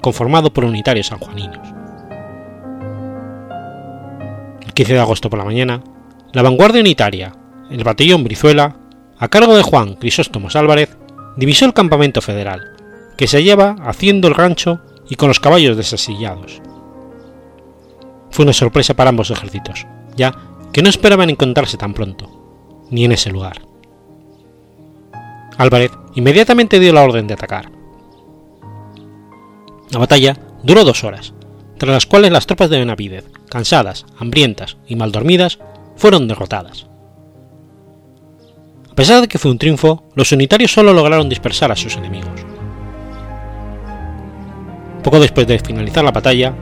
[0.00, 1.66] conformado por unitarios sanjuaninos.
[4.64, 5.82] El 15 de agosto por la mañana,
[6.32, 7.32] la vanguardia unitaria,
[7.70, 8.76] el batallón Brizuela,
[9.18, 10.96] a cargo de Juan Crisóstomos Álvarez,
[11.36, 12.77] divisó el campamento federal
[13.18, 16.62] que se hallaba haciendo el rancho y con los caballos desasillados.
[18.30, 20.34] Fue una sorpresa para ambos ejércitos, ya
[20.72, 23.62] que no esperaban encontrarse tan pronto, ni en ese lugar.
[25.56, 27.72] Álvarez inmediatamente dio la orden de atacar.
[29.90, 31.34] La batalla duró dos horas,
[31.76, 35.58] tras las cuales las tropas de Benavídez, cansadas, hambrientas y mal dormidas,
[35.96, 36.86] fueron derrotadas.
[38.88, 42.57] A pesar de que fue un triunfo, los unitarios solo lograron dispersar a sus enemigos.
[45.08, 46.52] Poco después de finalizar la batalla,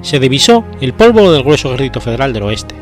[0.00, 2.74] se divisó el polvo del grueso ejército federal del oeste,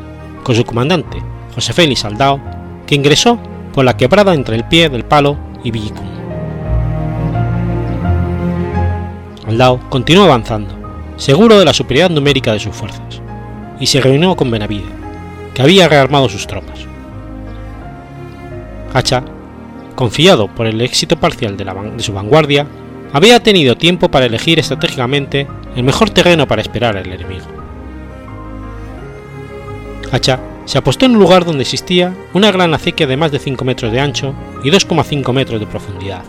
[0.43, 1.21] con su comandante,
[1.53, 2.39] José Félix Aldao,
[2.87, 3.37] que ingresó
[3.73, 6.07] por la quebrada entre el pie del palo y Villicum.
[9.45, 10.73] Aldao continuó avanzando,
[11.17, 13.21] seguro de la superioridad numérica de sus fuerzas,
[13.77, 14.87] y se reunió con Benavides,
[15.53, 16.79] que había rearmado sus tropas.
[18.93, 19.25] Hacha,
[19.95, 22.67] confiado por el éxito parcial de, de su vanguardia,
[23.13, 27.45] había tenido tiempo para elegir estratégicamente el mejor terreno para esperar al enemigo.
[30.11, 33.65] Hacha se apostó en un lugar donde existía una gran acequia de más de 5
[33.65, 36.23] metros de ancho y 2,5 metros de profundidad,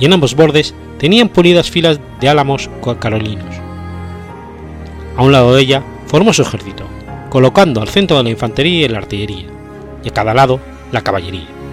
[0.00, 3.54] y en ambos bordes tenían pulidas filas de álamos carolinos.
[5.16, 6.86] A un lado de ella formó su ejército,
[7.28, 9.46] colocando al centro de la infantería y la artillería,
[10.02, 11.63] y a cada lado la caballería.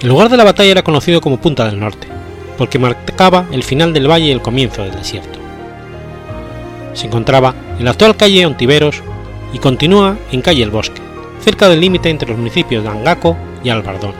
[0.00, 2.08] El lugar de la batalla era conocido como Punta del Norte,
[2.56, 5.38] porque marcaba el final del valle y el comienzo del desierto.
[6.94, 9.02] Se encontraba en la actual calle Ontiveros
[9.52, 11.02] y continúa en calle El Bosque,
[11.44, 14.14] cerca del límite entre los municipios de Angaco y Albardón.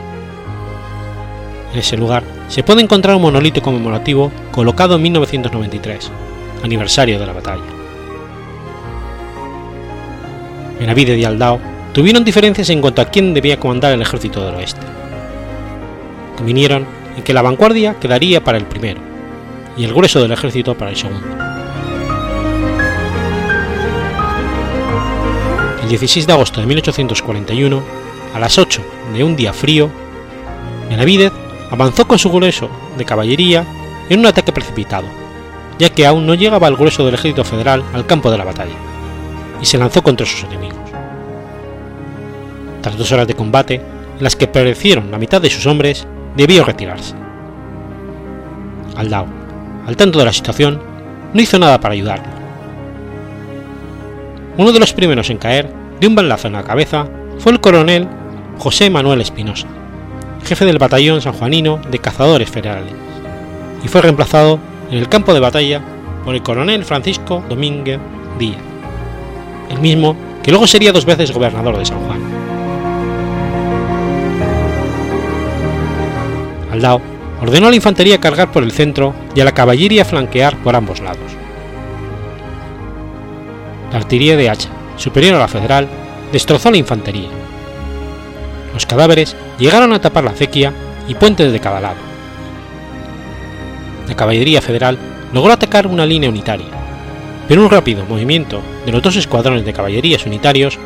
[1.73, 6.11] En ese lugar se puede encontrar un monolito conmemorativo colocado en 1993,
[6.63, 7.63] aniversario de la batalla.
[10.79, 11.59] Benavides y Aldao
[11.91, 15.00] tuvieron diferencias en cuanto a quién debía comandar el ejército del oeste
[16.41, 18.99] vinieron en que la vanguardia quedaría para el primero
[19.77, 21.27] y el grueso del ejército para el segundo.
[25.83, 27.81] El 16 de agosto de 1841,
[28.33, 28.81] a las 8
[29.13, 29.89] de un día frío,
[30.89, 31.31] Benavídez
[31.69, 33.65] avanzó con su grueso de caballería
[34.09, 35.07] en un ataque precipitado,
[35.79, 38.75] ya que aún no llegaba el grueso del ejército federal al campo de la batalla,
[39.61, 40.79] y se lanzó contra sus enemigos.
[42.81, 46.63] Tras dos horas de combate, en las que perecieron la mitad de sus hombres, debió
[46.63, 47.15] retirarse.
[48.95, 49.25] Aldao,
[49.87, 50.81] al tanto de la situación,
[51.33, 52.25] no hizo nada para ayudarlo.
[54.57, 57.07] Uno de los primeros en caer de un balazo en la cabeza
[57.39, 58.07] fue el coronel
[58.57, 59.67] José Manuel Espinosa,
[60.43, 62.93] jefe del batallón sanjuanino de cazadores federales,
[63.83, 65.81] y fue reemplazado en el campo de batalla
[66.25, 67.99] por el coronel Francisco Domínguez
[68.37, 68.59] Díaz,
[69.69, 72.10] el mismo que luego sería dos veces gobernador de San Juan.
[76.71, 77.01] Aldao
[77.41, 80.99] ordenó a la infantería cargar por el centro y a la caballería flanquear por ambos
[80.99, 81.31] lados.
[83.91, 85.87] La artillería de hacha, superior a la federal,
[86.31, 87.29] destrozó la infantería.
[88.73, 90.71] Los cadáveres llegaron a tapar la acequia
[91.07, 91.97] y puentes de cada lado.
[94.07, 94.97] La caballería federal
[95.33, 96.67] logró atacar una línea unitaria,
[97.47, 100.77] pero un rápido movimiento de los dos escuadrones de caballerías unitarios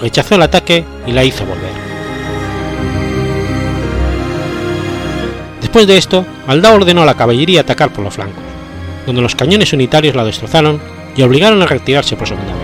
[0.00, 1.83] rechazó el ataque y la hizo volver.
[5.74, 8.44] Después de esto, Aldao ordenó a la caballería atacar por los flancos,
[9.06, 10.80] donde los cañones unitarios la destrozaron
[11.16, 12.62] y obligaron a retirarse por segunda vez.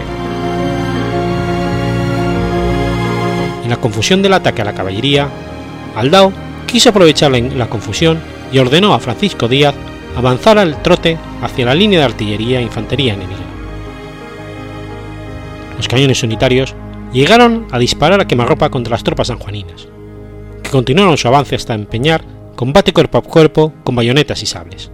[3.65, 5.29] En la confusión del ataque a la caballería,
[5.97, 6.33] Aldao
[6.69, 8.21] quiso aprovechar la confusión
[8.53, 9.75] y ordenó a Francisco Díaz
[10.17, 13.41] avanzar al trote hacia la línea de artillería e infantería enemiga.
[15.77, 16.77] Los cañones unitarios
[17.13, 19.89] llegaron a disparar a quemarropa contra las tropas sanjuaninas,
[20.63, 24.93] que continuaron su avance hasta empeñar combate cuerpo a cuerpo con bayonetas y sables.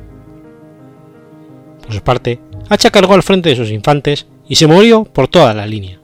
[1.82, 2.38] Por su parte,
[2.68, 5.98] Hacha cargó al frente de sus infantes y se movió por toda la línea,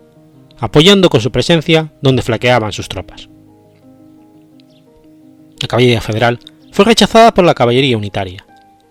[0.58, 3.28] apoyando con su presencia donde flaqueaban sus tropas.
[5.60, 6.40] La caballería federal
[6.72, 8.44] fue rechazada por la caballería unitaria,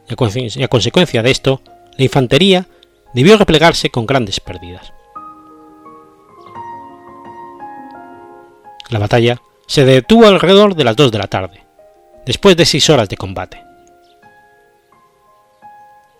[0.07, 1.61] y a consecuencia de esto,
[1.97, 2.67] la infantería
[3.13, 4.93] debió replegarse con grandes pérdidas.
[8.89, 11.70] La batalla se detuvo alrededor de las 2 de la tarde,
[12.26, 13.63] después de seis horas de combate.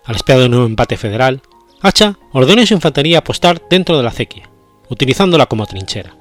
[0.06, 1.42] Al espera de un nuevo empate federal,
[1.82, 4.50] Hacha ordenó a su infantería apostar dentro de la acequia,
[4.90, 6.16] utilizándola como trinchera.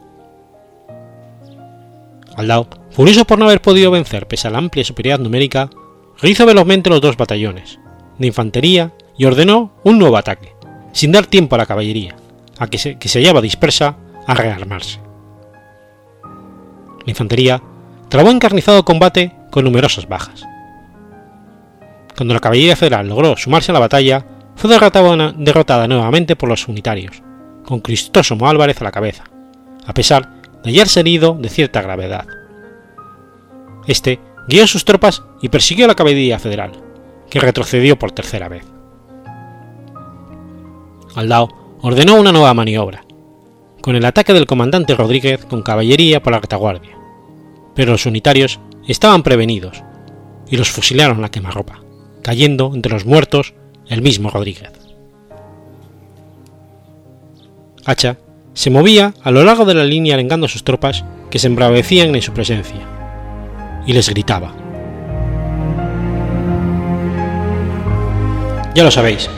[2.37, 5.69] Aldao, furioso por no haber podido vencer pese a la amplia superioridad numérica,
[6.21, 7.79] rehizo velozmente los dos batallones
[8.19, 10.55] de infantería y ordenó un nuevo ataque,
[10.93, 12.17] sin dar tiempo a la caballería,
[12.59, 15.01] a que se, que se hallaba dispersa, a rearmarse.
[17.05, 17.63] La infantería
[18.11, 20.45] trabó encarnizado combate con numerosas bajas.
[22.17, 27.23] Cuando la caballería federal logró sumarse a la batalla, fue derrotada, nuevamente por los unitarios,
[27.65, 29.25] con Cristosomo Álvarez a la cabeza,
[29.87, 30.29] a pesar
[30.63, 32.27] de hallarse herido de cierta gravedad.
[33.87, 36.73] Este guió sus tropas y persiguió a la caballería federal,
[37.31, 38.67] que retrocedió por tercera vez.
[41.15, 43.05] Aldao ordenó una nueva maniobra,
[43.81, 47.00] con el ataque del comandante Rodríguez con caballería por la retaguardia,
[47.75, 49.83] pero los unitarios estaban prevenidos
[50.49, 51.81] y los fusilaron a quemarropa,
[52.23, 53.55] cayendo entre los muertos
[53.89, 54.73] el mismo Rodríguez.
[57.85, 58.19] Hacha
[58.53, 62.15] se movía a lo largo de la línea arengando a sus tropas que se embravecían
[62.15, 62.81] en su presencia,
[63.87, 64.53] y les gritaba.
[68.75, 69.29] Ya lo sabéis,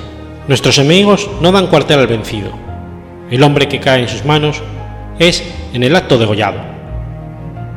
[0.49, 2.51] nuestros enemigos no dan cuartel al vencido.
[3.31, 4.63] El hombre que cae en sus manos
[5.19, 6.72] es en el acto degollado.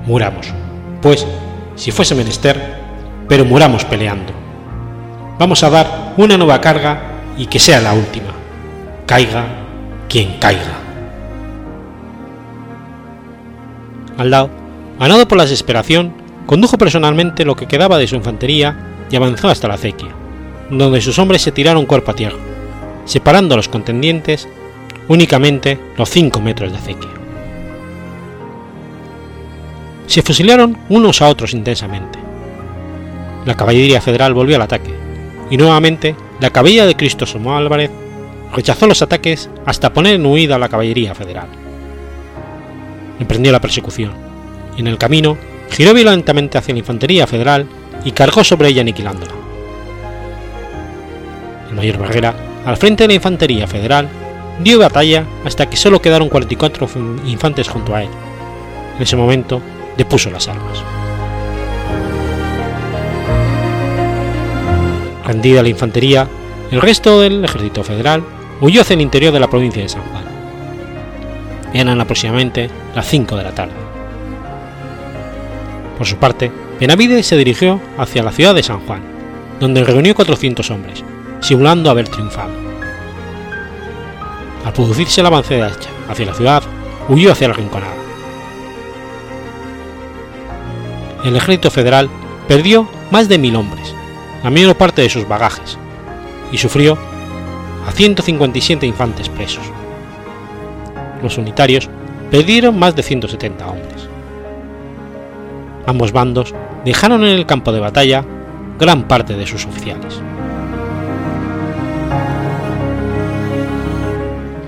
[0.05, 0.47] Muramos,
[1.01, 1.25] pues,
[1.75, 2.75] si fuese menester,
[3.27, 4.33] pero muramos peleando.
[5.39, 7.01] Vamos a dar una nueva carga
[7.37, 8.33] y que sea la última.
[9.05, 9.45] Caiga
[10.07, 10.79] quien caiga.
[14.17, 14.49] Al lado,
[14.99, 16.13] ganado por la desesperación,
[16.45, 18.77] condujo personalmente lo que quedaba de su infantería
[19.09, 20.09] y avanzó hasta la acequia,
[20.69, 22.37] donde sus hombres se tiraron cuerpo a tierra,
[23.05, 24.47] separando a los contendientes
[25.07, 27.24] únicamente los 5 metros de acequia.
[30.07, 32.19] Se fusilaron unos a otros intensamente.
[33.45, 34.93] La caballería federal volvió al ataque,
[35.49, 37.91] y nuevamente la caballería de Cristosomo Álvarez
[38.53, 41.47] rechazó los ataques hasta poner en huida a la caballería federal.
[43.19, 44.11] Emprendió la persecución,
[44.77, 45.37] y en el camino
[45.69, 47.67] giró violentamente hacia la infantería federal
[48.03, 49.33] y cargó sobre ella aniquilándola.
[51.69, 52.35] El mayor Barrera,
[52.65, 54.07] al frente de la infantería federal,
[54.63, 56.87] dio batalla hasta que solo quedaron 44
[57.25, 58.09] infantes junto a él.
[58.95, 59.61] En ese momento
[59.97, 60.83] depuso las armas.
[65.25, 66.27] Rendida la infantería,
[66.71, 68.23] el resto del ejército federal
[68.61, 70.23] huyó hacia el interior de la provincia de San Juan.
[71.73, 73.73] Eran aproximadamente las 5 de la tarde.
[75.97, 79.01] Por su parte, Benavides se dirigió hacia la ciudad de San Juan,
[79.59, 81.03] donde reunió 400 hombres,
[81.39, 82.51] simulando haber triunfado.
[84.63, 86.63] Al producirse el avance de Hacha hacia la ciudad,
[87.07, 88.04] huyó hacia la Rinconada.
[91.25, 92.07] El ejército federal
[92.47, 93.95] perdió más de mil hombres,
[94.43, 95.75] la mayor parte de sus bagajes,
[96.51, 96.99] y sufrió
[97.87, 99.63] a 157 infantes presos.
[101.23, 101.89] Los unitarios
[102.29, 104.07] perdieron más de 170 hombres.
[105.87, 106.53] Ambos bandos
[106.85, 108.23] dejaron en el campo de batalla
[108.77, 110.21] gran parte de sus oficiales.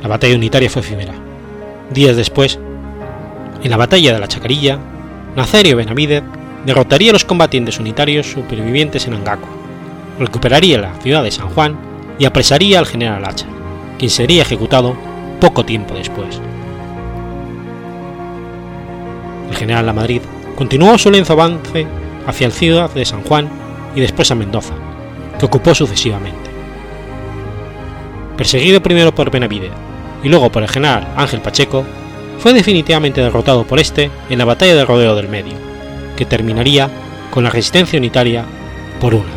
[0.02, 1.14] La batalla unitaria fue efímera.
[1.92, 2.58] Días después,
[3.62, 4.80] en la batalla de la Chacarilla,
[5.36, 6.24] Nazario Benavidez
[6.68, 9.48] derrotaría a los combatientes unitarios supervivientes en Angaco,
[10.20, 11.78] recuperaría la ciudad de San Juan
[12.20, 13.46] y apresaría al general Hacha,
[13.98, 14.94] quien sería ejecutado
[15.40, 16.42] poco tiempo después.
[19.50, 20.22] El general Lamadrid
[20.58, 21.88] continuó su lento avance
[22.26, 23.48] hacia la ciudad de San Juan
[23.96, 24.74] y después a Mendoza,
[25.40, 26.50] que ocupó sucesivamente.
[28.36, 29.72] Perseguido primero por Benavidez
[30.22, 31.86] y luego por el general Ángel Pacheco,
[32.40, 35.67] fue definitivamente derrotado por este en la batalla de Rodeo del Medio,
[36.18, 36.90] que terminaría
[37.32, 38.44] con la resistencia unitaria
[39.00, 39.37] por una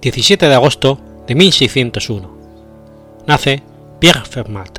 [0.00, 2.38] ...17 de agosto de 1601...
[3.26, 3.62] ...nace
[3.98, 4.78] Pierre Fermat.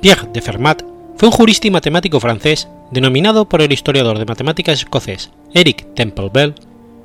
[0.00, 0.82] Pierre de Fermat
[1.16, 6.30] fue un jurista y matemático francés denominado por el historiador de matemáticas escocés Eric Temple
[6.32, 6.54] Bell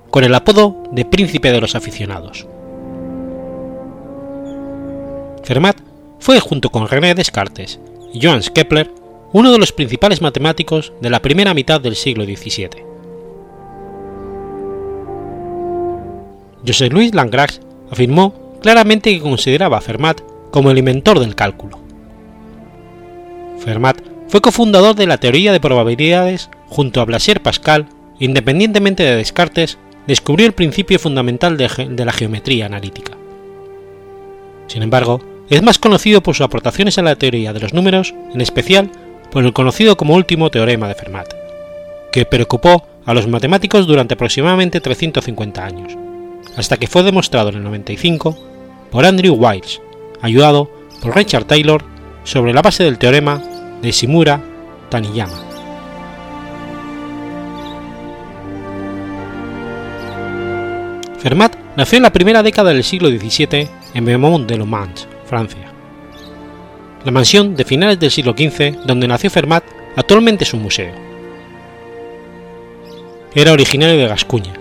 [0.10, 2.48] con el apodo de Príncipe de los Aficionados.
[5.44, 5.78] Fermat
[6.20, 7.80] fue, junto con René Descartes
[8.14, 8.92] y Johannes Kepler,
[9.34, 12.97] uno de los principales matemáticos de la primera mitad del siglo XVII.
[16.68, 20.20] José Luis Lagrange afirmó claramente que consideraba a Fermat
[20.52, 21.80] como el inventor del cálculo.
[23.60, 23.98] Fermat
[24.28, 27.88] fue cofundador de la teoría de probabilidades junto a Blaise Pascal,
[28.20, 33.14] independientemente de Descartes, descubrió el principio fundamental de, la geometría analítica.
[34.68, 38.42] Sin embargo, es más conocido por sus aportaciones a la teoría de los números, en
[38.42, 38.90] especial
[39.32, 41.34] por el conocido como último teorema de Fermat,
[42.12, 45.98] que preocupó a los matemáticos durante aproximadamente 350 años,
[46.58, 48.38] hasta que fue demostrado en el 95
[48.92, 49.80] por Andrew Wiles,
[50.22, 50.70] ayudado
[51.02, 51.84] por Richard Taylor
[52.24, 53.42] sobre la base del teorema
[53.82, 54.42] de Shimura
[54.90, 55.44] Taniyama.
[61.20, 65.72] Fermat nació en la primera década del siglo XVII en Beaumont de Le Mans, Francia.
[67.06, 69.64] La mansión de finales del siglo XV donde nació Fermat
[69.96, 70.94] actualmente es un museo.
[73.34, 74.54] Era originario de Gascuña,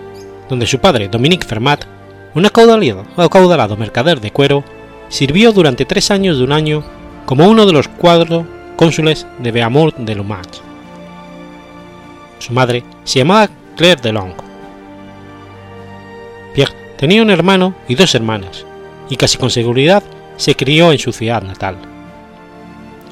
[0.49, 1.85] donde su padre Dominique Fermat,
[2.33, 4.63] un acaudalado, mercader de cuero,
[5.09, 6.83] sirvió durante tres años de un año
[7.25, 8.45] como uno de los cuatro
[8.75, 10.61] cónsules de Beaumont de Le Mans.
[12.39, 14.33] Su madre se llamaba Claire Delong.
[16.53, 18.65] Pierre tenía un hermano y dos hermanas,
[19.09, 20.03] y casi con seguridad
[20.37, 21.77] se crió en su ciudad natal.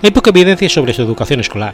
[0.04, 1.74] Hay poca evidencia sobre su educación escolar,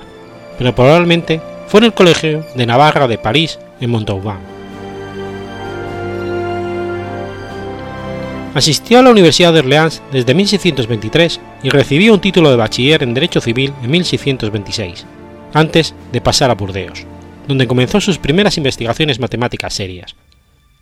[0.58, 4.51] pero probablemente fue en el Colegio de Navarra de París en Montauban.
[8.54, 13.14] Asistió a la Universidad de Orleans desde 1623 y recibió un título de bachiller en
[13.14, 15.06] Derecho Civil en 1626,
[15.54, 17.06] antes de pasar a Burdeos,
[17.48, 20.18] donde comenzó sus primeras investigaciones matemáticas serias,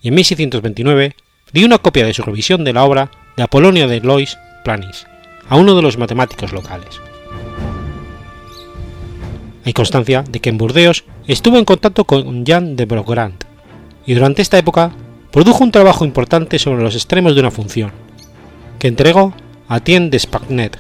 [0.02, 1.16] y en 1629
[1.54, 5.06] dio una copia de su revisión de la obra de Apolonio de Lois Planis
[5.48, 7.00] a uno de los matemáticos locales.
[9.64, 13.44] Hay constancia de que en Burdeos estuvo en contacto con Jean de Brogrand,
[14.08, 14.92] y durante esta época
[15.32, 17.92] produjo un trabajo importante sobre los extremos de una función,
[18.80, 19.34] que entregó
[19.68, 20.80] a Tien de Spagnet,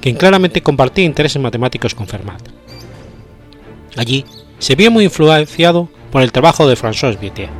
[0.00, 2.40] quien claramente compartía intereses matemáticos con Fermat.
[3.96, 4.24] Allí
[4.58, 7.50] se vio muy influenciado por el trabajo de François Vietier.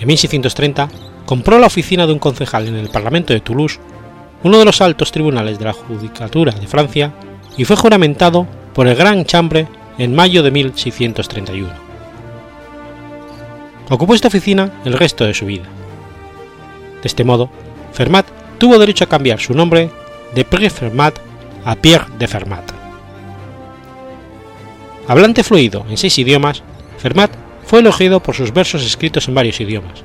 [0.00, 0.88] En 1630
[1.26, 3.78] compró la oficina de un concejal en el Parlamento de Toulouse,
[4.42, 7.12] uno de los altos tribunales de la Judicatura de Francia,
[7.56, 9.66] y fue juramentado por el Gran Chambre
[9.98, 11.87] en mayo de 1631.
[13.90, 15.64] Ocupó esta oficina el resto de su vida.
[17.02, 17.48] De este modo,
[17.92, 18.26] Fermat
[18.58, 19.90] tuvo derecho a cambiar su nombre
[20.34, 21.18] de Pierre Fermat
[21.64, 22.70] a Pierre de Fermat.
[25.06, 26.62] Hablante fluido en seis idiomas,
[26.98, 27.30] Fermat
[27.64, 30.04] fue elogiado por sus versos escritos en varios idiomas,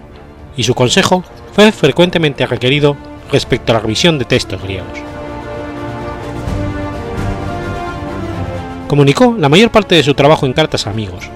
[0.55, 1.23] y su consejo
[1.53, 2.95] fue frecuentemente requerido
[3.31, 4.99] respecto a la revisión de textos griegos.
[8.87, 11.29] Comunicó la mayor parte de su trabajo en cartas a amigos,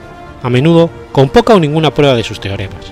[0.43, 2.91] a menudo con poca o ninguna prueba de sus teoremas.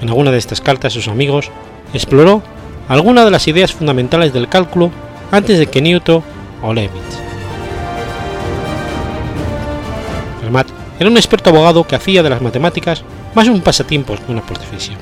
[0.00, 1.50] En alguna de estas cartas sus amigos
[1.92, 2.42] exploró
[2.88, 4.90] algunas de las ideas fundamentales del cálculo
[5.30, 6.22] antes de que Newton
[6.62, 7.02] o Leibniz.
[10.40, 10.68] Fermat
[10.98, 13.02] era un experto abogado que hacía de las matemáticas
[13.34, 14.96] más un pasatiempo que una profesión.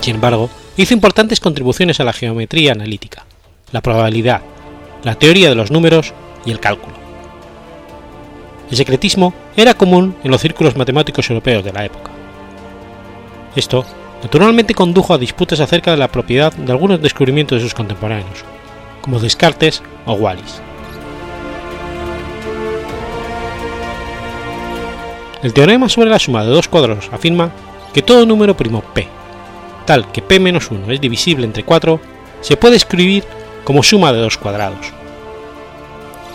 [0.00, 3.26] Sin embargo, hizo importantes contribuciones a la geometría analítica,
[3.70, 4.40] la probabilidad,
[5.04, 6.14] la teoría de los números
[6.44, 6.99] y el cálculo.
[8.70, 12.12] El secretismo era común en los círculos matemáticos europeos de la época.
[13.56, 13.84] Esto
[14.22, 18.44] naturalmente condujo a disputas acerca de la propiedad de algunos descubrimientos de sus contemporáneos,
[19.00, 20.62] como Descartes o Wallis.
[25.42, 27.50] El teorema sobre la suma de dos cuadrados afirma
[27.92, 29.08] que todo número primo p,
[29.86, 31.98] tal que p-1 es divisible entre 4,
[32.40, 33.24] se puede escribir
[33.64, 34.92] como suma de dos cuadrados.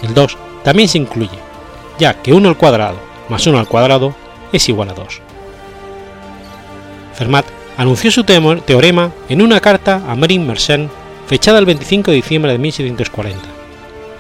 [0.04, 1.45] El 2 también se incluye,
[1.98, 4.16] ya que 1 al cuadrado más 1 al cuadrado
[4.52, 5.22] es igual a 2.
[7.14, 7.46] Fermat
[7.78, 10.90] anunció su teorema en una carta a Marin Mersenne
[11.28, 13.40] fechada el 25 de diciembre de 1740,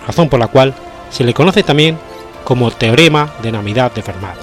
[0.07, 0.73] razón por la cual
[1.11, 1.97] se le conoce también
[2.43, 4.37] como Teorema de Navidad de Fermat.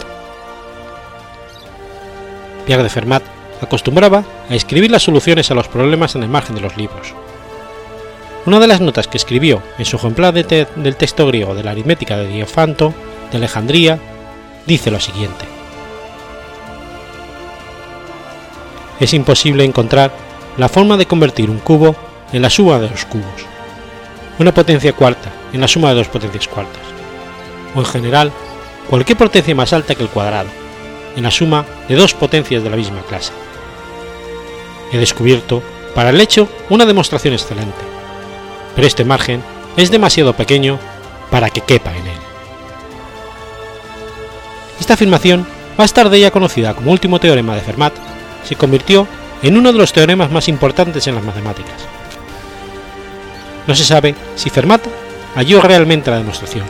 [2.66, 3.22] Pierre de Fermat
[3.60, 7.14] acostumbraba a escribir las soluciones a los problemas en el margen de los libros.
[8.46, 12.16] Una de las notas que escribió en su ejemplar del texto griego de la aritmética
[12.16, 12.92] de Diofanto
[13.32, 13.98] de Alejandría
[14.66, 15.46] dice lo siguiente.
[19.00, 20.12] Es imposible encontrar
[20.56, 21.96] la forma de convertir un cubo
[22.32, 23.46] en la suma de los cubos,
[24.38, 26.82] una potencia cuarta en la suma de dos potencias cuartas,
[27.74, 28.32] o en general
[28.88, 30.48] cualquier potencia más alta que el cuadrado,
[31.16, 33.32] en la suma de dos potencias de la misma clase.
[34.92, 35.62] He descubierto,
[35.94, 37.72] para el hecho, una demostración excelente,
[38.74, 39.42] pero este margen
[39.76, 40.78] es demasiado pequeño
[41.30, 42.21] para que quepa en él.
[44.82, 45.46] Esta afirmación,
[45.78, 47.92] más tarde ya conocida como último teorema de Fermat,
[48.44, 49.06] se convirtió
[49.40, 51.76] en uno de los teoremas más importantes en las matemáticas.
[53.68, 54.82] No se sabe si Fermat
[55.36, 56.64] halló realmente la demostración,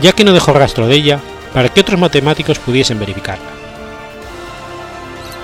[0.00, 1.20] ya que no dejó rastro de ella
[1.54, 3.50] para que otros matemáticos pudiesen verificarla.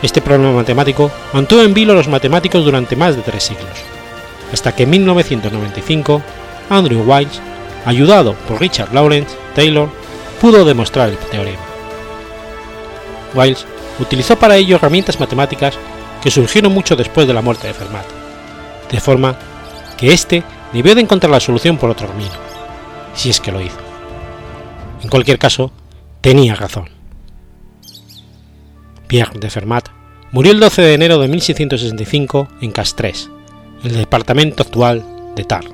[0.02, 3.84] Este problema matemático mantuvo en vilo a los matemáticos durante más de tres siglos,
[4.52, 6.22] hasta que en 1995
[6.70, 7.40] Andrew Wiles,
[7.84, 9.88] ayudado por Richard Lawrence Taylor,
[10.40, 11.73] pudo demostrar el teorema.
[13.34, 13.66] Wiles
[13.98, 15.74] utilizó para ello herramientas matemáticas
[16.22, 18.06] que surgieron mucho después de la muerte de Fermat,
[18.90, 19.36] de forma
[19.96, 22.32] que éste debió de encontrar la solución por otro camino,
[23.14, 23.78] si es que lo hizo.
[25.02, 25.70] En cualquier caso,
[26.20, 26.88] tenía razón.
[29.06, 29.88] Pierre de Fermat
[30.32, 33.30] murió el 12 de enero de 1665 en Castres,
[33.82, 35.04] en el departamento actual
[35.36, 35.73] de Tarn.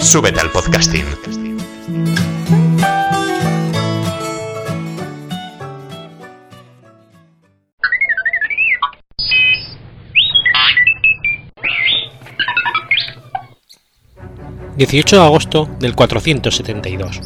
[0.00, 1.04] Súbete al podcasting.
[14.76, 17.20] ...18 de agosto del 472...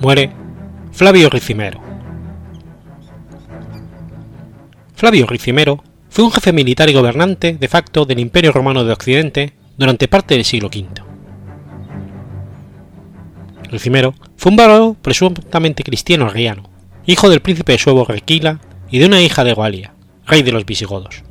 [0.00, 0.32] ...muere
[0.92, 1.80] Flavio Ricimero.
[4.94, 9.52] Flavio Ricimero fue un jefe militar y gobernante de facto del Imperio Romano de Occidente
[9.76, 11.05] durante parte del siglo V.
[13.70, 16.70] Ricimero fue un varón presuntamente cristiano arriano,
[17.06, 18.60] hijo del príncipe Suevo Requila
[18.90, 19.94] y de una hija de Galia,
[20.26, 21.22] rey de los visigodos.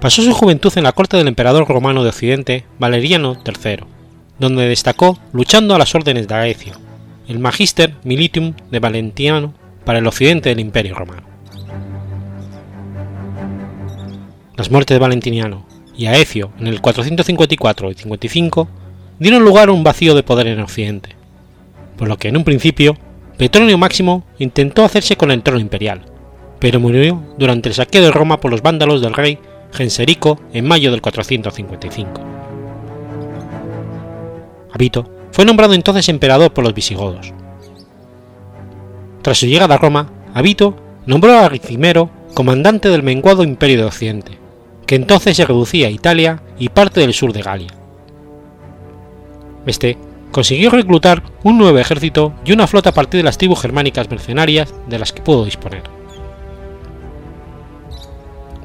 [0.00, 3.84] Pasó su juventud en la corte del emperador romano de Occidente, Valeriano III,
[4.38, 6.74] donde destacó luchando a las órdenes de Aecio,
[7.26, 9.54] el Magister Militium de Valentiano
[9.84, 11.22] para el occidente del Imperio Romano.
[14.56, 15.67] Las muertes de Valentiniano
[15.98, 18.68] y Aecio en el 454 y 55
[19.18, 21.10] dieron lugar a un vacío de poder en Occidente,
[21.98, 22.96] por lo que en un principio
[23.36, 26.06] Petronio Máximo intentó hacerse con el trono imperial,
[26.60, 29.38] pero murió durante el saqueo de Roma por los vándalos del rey
[29.72, 32.20] Genserico en mayo del 455.
[34.72, 37.32] Habito fue nombrado entonces emperador por los visigodos,
[39.22, 40.76] Tras su llegada a Roma, Abito
[41.06, 44.38] nombró a Ricimero comandante del menguado Imperio de Occidente,
[44.88, 47.68] que entonces se reducía a Italia y parte del sur de Galia.
[49.66, 49.98] Este
[50.32, 54.74] consiguió reclutar un nuevo ejército y una flota a partir de las tribus germánicas mercenarias
[54.86, 55.82] de las que pudo disponer.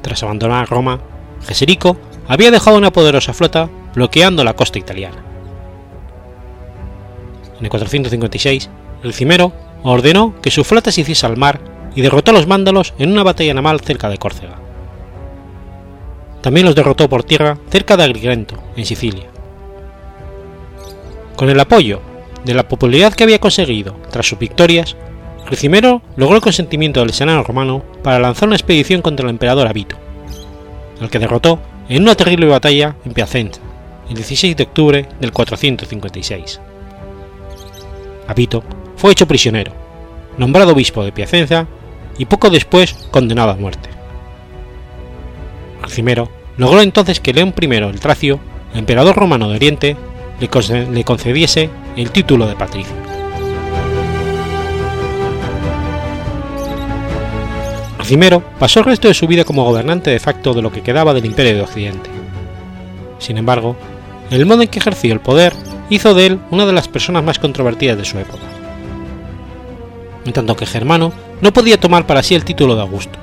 [0.00, 0.98] Tras abandonar Roma,
[1.46, 5.22] Geserico había dejado una poderosa flota bloqueando la costa italiana.
[7.58, 8.70] En el 456,
[9.02, 9.52] el Cimero
[9.82, 11.60] ordenó que su flota se hiciese al mar
[11.94, 14.63] y derrotó a los mándalos en una batalla naval cerca de Córcega.
[16.44, 19.24] También los derrotó por tierra cerca de Agrigento, en Sicilia.
[21.36, 22.02] Con el apoyo
[22.44, 24.94] de la popularidad que había conseguido tras sus victorias,
[25.48, 29.96] Ricimero logró el consentimiento del Senado romano para lanzar una expedición contra el emperador Abito,
[31.00, 33.62] al que derrotó en una terrible batalla en Piacenza,
[34.10, 36.60] el 16 de octubre del 456.
[38.28, 38.62] Abito
[38.96, 39.72] fue hecho prisionero,
[40.36, 41.66] nombrado obispo de Piacenza
[42.18, 43.94] y poco después condenado a muerte.
[45.84, 48.40] Ricimero logró entonces que León I el Tracio,
[48.74, 49.96] emperador romano de Oriente,
[50.40, 52.94] le concediese el título de patricio.
[57.98, 61.14] Ricimero pasó el resto de su vida como gobernante de facto de lo que quedaba
[61.14, 62.10] del Imperio de Occidente.
[63.18, 63.76] Sin embargo,
[64.30, 65.54] el modo en que ejerció el poder
[65.88, 68.42] hizo de él una de las personas más controvertidas de su época.
[70.26, 73.18] En tanto que Germano no podía tomar para sí el título de Augusto,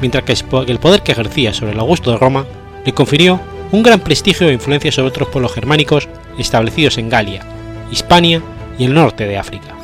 [0.00, 0.32] mientras que
[0.70, 2.44] el poder que ejercía sobre el Augusto de Roma
[2.84, 3.40] le confirió
[3.72, 7.44] un gran prestigio e influencia sobre otros pueblos germánicos establecidos en Galia,
[7.90, 8.42] Hispania
[8.78, 9.74] y el norte de África.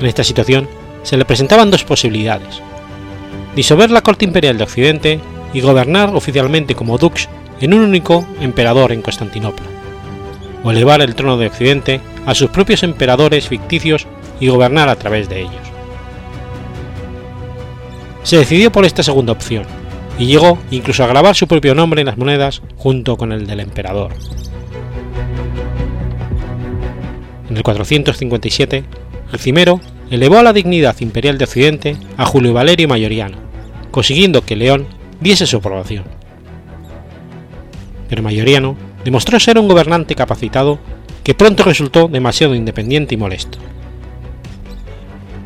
[0.00, 0.68] En esta situación
[1.02, 2.60] se le presentaban dos posibilidades,
[3.56, 5.20] disolver la corte imperial de Occidente
[5.52, 7.28] y gobernar oficialmente como dux
[7.60, 9.66] en un único emperador en Constantinopla,
[10.62, 14.06] o elevar el trono de Occidente a sus propios emperadores ficticios
[14.38, 15.67] y gobernar a través de ellos.
[18.22, 19.64] Se decidió por esta segunda opción,
[20.18, 23.60] y llegó incluso a grabar su propio nombre en las monedas junto con el del
[23.60, 24.14] emperador.
[27.48, 28.84] En el 457,
[29.32, 33.38] el cimero elevó a la dignidad imperial de Occidente a Julio Valerio Mayoriano,
[33.90, 34.86] consiguiendo que León
[35.20, 36.04] diese su aprobación.
[38.08, 40.78] Pero Mayoriano demostró ser un gobernante capacitado
[41.22, 43.58] que pronto resultó demasiado independiente y molesto.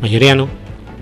[0.00, 0.48] Mayoriano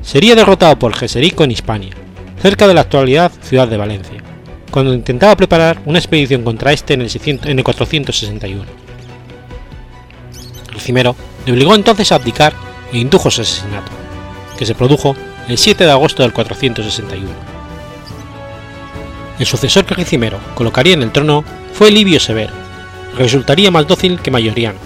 [0.02, 1.94] sería derrotado por Geserico en Hispania,
[2.42, 4.22] cerca de la actualidad ciudad de Valencia,
[4.70, 8.64] cuando intentaba preparar una expedición contra este en el, 461.
[10.86, 11.14] El
[11.46, 12.52] le obligó entonces a abdicar
[12.92, 13.90] e indujo su asesinato,
[14.58, 15.14] que se produjo
[15.48, 17.28] el 7 de agosto del 461.
[19.38, 22.52] El sucesor que Ricimero colocaría en el trono fue Livio Severo,
[23.16, 24.78] que resultaría más dócil que Mayoriano,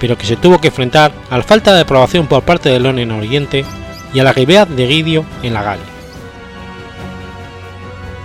[0.00, 2.98] pero que se tuvo que enfrentar a la falta de aprobación por parte de León
[2.98, 3.64] en Oriente
[4.14, 5.84] y a la rivalidad de Guidio en la Galia.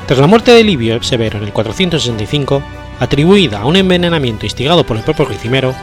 [0.08, 2.64] Tras la muerte de Livio Severo en el 465,
[3.00, 5.76] atribuida a un envenenamiento instigado por el propio Ricimero,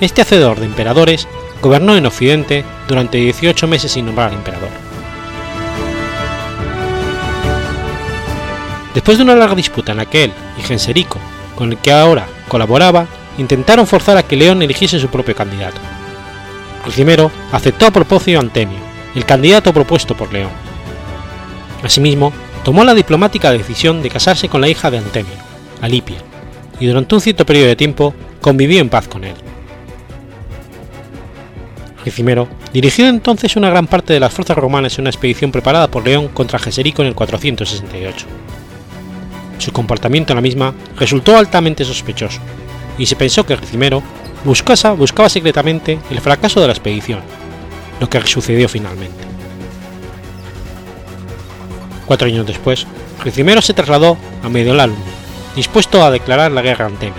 [0.00, 1.26] este hacedor de emperadores
[1.60, 4.68] gobernó en Occidente durante 18 meses sin nombrar emperador.
[8.94, 11.18] Después de una larga disputa en la que él y Genserico,
[11.54, 15.80] con el que ahora colaboraba, intentaron forzar a que León eligiese su propio candidato.
[16.84, 18.78] Ricimero aceptó a propósito Antemio,
[19.16, 20.50] el candidato propuesto por León.
[21.82, 22.32] Asimismo,
[22.64, 25.32] tomó la diplomática decisión de casarse con la hija de Antemio,
[25.80, 26.18] Alipia,
[26.78, 29.34] y durante un cierto periodo de tiempo convivió en paz con él.
[32.04, 36.04] Ricimero dirigió entonces una gran parte de las fuerzas romanas en una expedición preparada por
[36.04, 38.26] León contra Geserico en el 468.
[39.58, 42.40] Su comportamiento en la misma resultó altamente sospechoso,
[42.98, 44.02] y se pensó que Ricimero
[44.44, 47.20] buscaba, buscaba secretamente el fracaso de la expedición,
[48.00, 49.24] lo que sucedió finalmente.
[52.06, 52.86] Cuatro años después,
[53.24, 54.96] Ricimero se trasladó a Mediolanum,
[55.56, 57.12] dispuesto a declarar la guerra ante.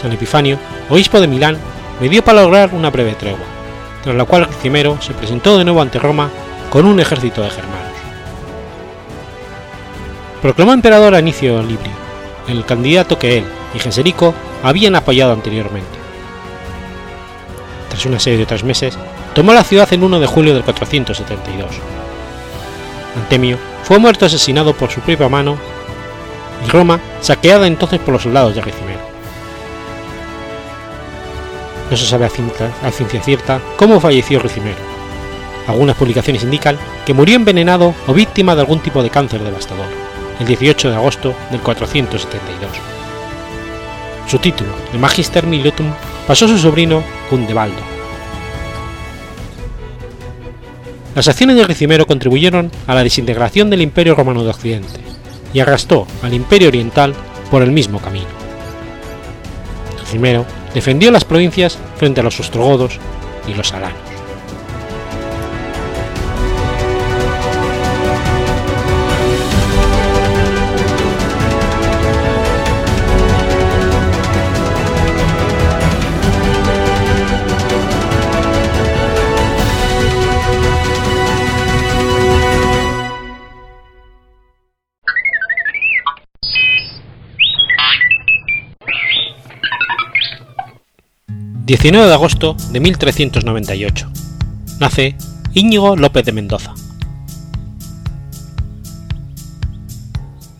[0.00, 0.58] San Epifanio,
[0.88, 1.58] obispo de Milán,
[2.00, 3.46] me dio para lograr una breve tregua,
[4.04, 6.30] tras la cual Ricimero se presentó de nuevo ante Roma
[6.70, 7.86] con un ejército de germanos.
[10.42, 11.90] Proclamó emperador a Inicio Librio,
[12.46, 15.95] el candidato que él y Genserico habían apoyado anteriormente.
[17.96, 18.98] Tras una serie de tres meses,
[19.34, 21.70] tomó la ciudad el 1 de julio del 472.
[23.16, 25.56] Antemio fue muerto asesinado por su propia mano
[26.62, 29.00] y Roma saqueada entonces por los soldados de Ricimero.
[31.90, 34.76] No se sabe a ciencia, cierta cómo falleció Ricimero.
[35.66, 36.76] Algunas publicaciones indican
[37.06, 39.86] que murió envenenado o víctima de algún tipo de cáncer devastador,
[40.38, 42.95] el 18 de agosto del 472.
[44.28, 45.86] Su título, el Magister Militum,
[46.26, 47.80] pasó a su sobrino Gundebaldo.
[51.14, 55.00] Las acciones de Ricimero contribuyeron a la desintegración del Imperio Romano de Occidente
[55.54, 57.14] y arrastró al Imperio Oriental
[57.50, 58.26] por el mismo camino.
[60.00, 62.98] Ricimero defendió las provincias frente a los ostrogodos
[63.48, 64.05] y los alanos.
[91.66, 94.08] 19 de agosto de 1398.
[94.78, 95.16] Nace
[95.52, 96.72] Íñigo López de Mendoza.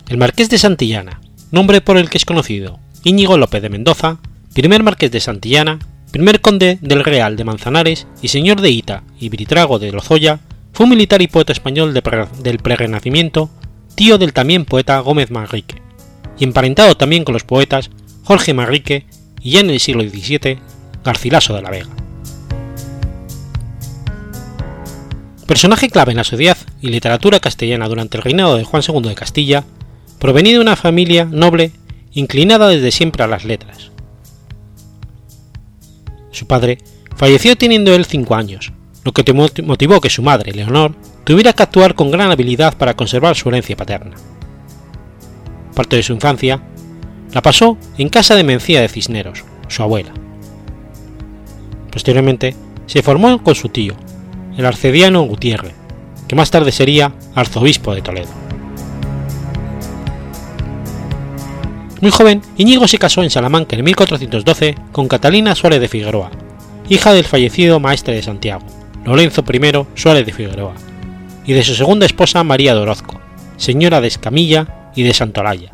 [0.08, 1.20] El Marqués de Santillana,
[1.52, 4.18] nombre por el que es conocido Íñigo López de Mendoza,
[4.52, 5.78] primer Marqués de Santillana,
[6.10, 10.40] primer conde del Real de Manzanares y señor de Ita y Britrago de Lozoya,
[10.72, 13.48] fue un militar y poeta español del Prerenacimiento,
[13.94, 15.80] tío del también poeta Gómez Manrique,
[16.36, 17.90] y emparentado también con los poetas
[18.24, 19.06] Jorge Manrique
[19.40, 20.58] y ya en el siglo XVII
[21.06, 21.88] Garcilaso de la Vega.
[25.46, 29.14] Personaje clave en la sociedad y literatura castellana durante el reinado de Juan II de
[29.14, 29.64] Castilla,
[30.18, 31.70] provenido de una familia noble
[32.12, 33.92] inclinada desde siempre a las letras.
[36.32, 36.78] Su padre
[37.14, 38.72] falleció teniendo él cinco años,
[39.04, 40.94] lo que motivó que su madre, Leonor,
[41.24, 44.16] tuviera que actuar con gran habilidad para conservar su herencia paterna.
[45.74, 46.60] Parte de su infancia
[47.32, 50.12] la pasó en casa de Mencía de Cisneros, su abuela.
[51.96, 53.94] Posteriormente se formó con su tío,
[54.58, 55.72] el arcediano Gutiérrez,
[56.28, 58.28] que más tarde sería arzobispo de Toledo.
[62.02, 66.30] Muy joven, Íñigo se casó en Salamanca en 1412 con Catalina Suárez de Figueroa,
[66.90, 68.66] hija del fallecido maestre de Santiago,
[69.06, 70.74] Lorenzo I Suárez de Figueroa,
[71.46, 73.18] y de su segunda esposa María de Orozco,
[73.56, 75.72] señora de Escamilla y de Santolaya,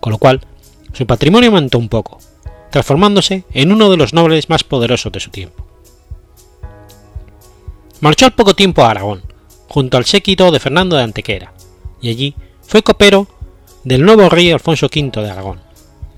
[0.00, 0.42] con lo cual
[0.92, 2.18] su patrimonio aumentó un poco,
[2.76, 5.64] transformándose en uno de los nobles más poderosos de su tiempo.
[8.00, 9.22] Marchó al poco tiempo a Aragón,
[9.66, 11.54] junto al séquito de Fernando de Antequera,
[12.02, 13.28] y allí fue copero
[13.82, 15.62] del nuevo rey Alfonso V de Aragón,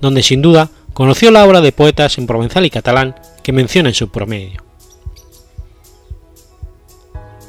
[0.01, 3.95] donde sin duda conoció la obra de poetas en provenzal y catalán que menciona en
[3.95, 4.65] su promedio.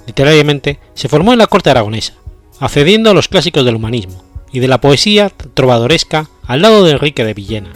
[0.06, 2.14] Literariamente se formó en la corte aragonesa,
[2.60, 7.26] accediendo a los clásicos del humanismo y de la poesía trovadoresca al lado de Enrique
[7.26, 7.74] de Villena,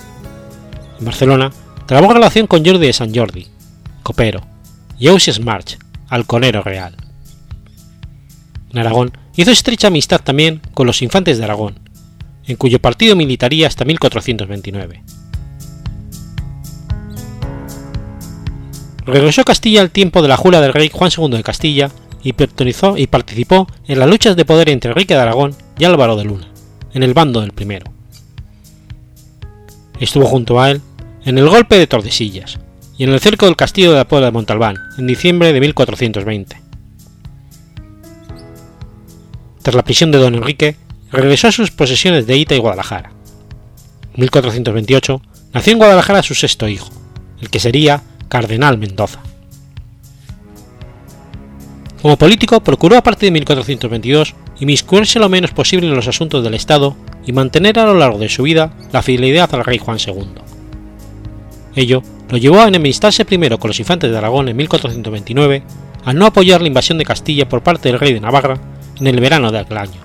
[1.04, 1.52] en Barcelona,
[1.86, 3.48] trabó relación con Jordi de San Jordi,
[4.04, 4.42] copero,
[4.98, 5.78] y Eusias March,
[6.08, 6.96] halconero real.
[8.72, 11.78] En Aragón hizo estrecha amistad también con los infantes de Aragón,
[12.48, 15.04] en cuyo partido militaría hasta 1429.
[19.06, 21.92] Regresó a Castilla al tiempo de la jura del rey Juan II de Castilla
[22.24, 26.24] y, y participó en las luchas de poder entre Enrique de Aragón y Álvaro de
[26.24, 26.48] Luna,
[26.94, 27.92] en el bando del primero.
[30.00, 30.82] Estuvo junto a él
[31.26, 32.60] en el golpe de Tordesillas
[32.98, 36.58] y en el cerco del castillo de la Puebla de Montalbán en diciembre de 1420.
[39.62, 40.76] Tras la prisión de don Enrique,
[41.12, 43.12] regresó a sus posesiones de Ita y Guadalajara.
[44.14, 45.22] En 1428
[45.54, 46.90] nació en Guadalajara su sexto hijo,
[47.40, 49.22] el que sería Cardenal Mendoza.
[52.02, 56.54] Como político, procuró a partir de 1422 inmiscuirse lo menos posible en los asuntos del
[56.54, 60.43] Estado y mantener a lo largo de su vida la fidelidad al rey Juan II.
[61.76, 65.64] Ello lo llevó a enemistarse primero con los infantes de Aragón en 1429
[66.06, 68.60] al no apoyar la invasión de Castilla por parte del rey de Navarra
[69.00, 70.02] en el verano de aquel año,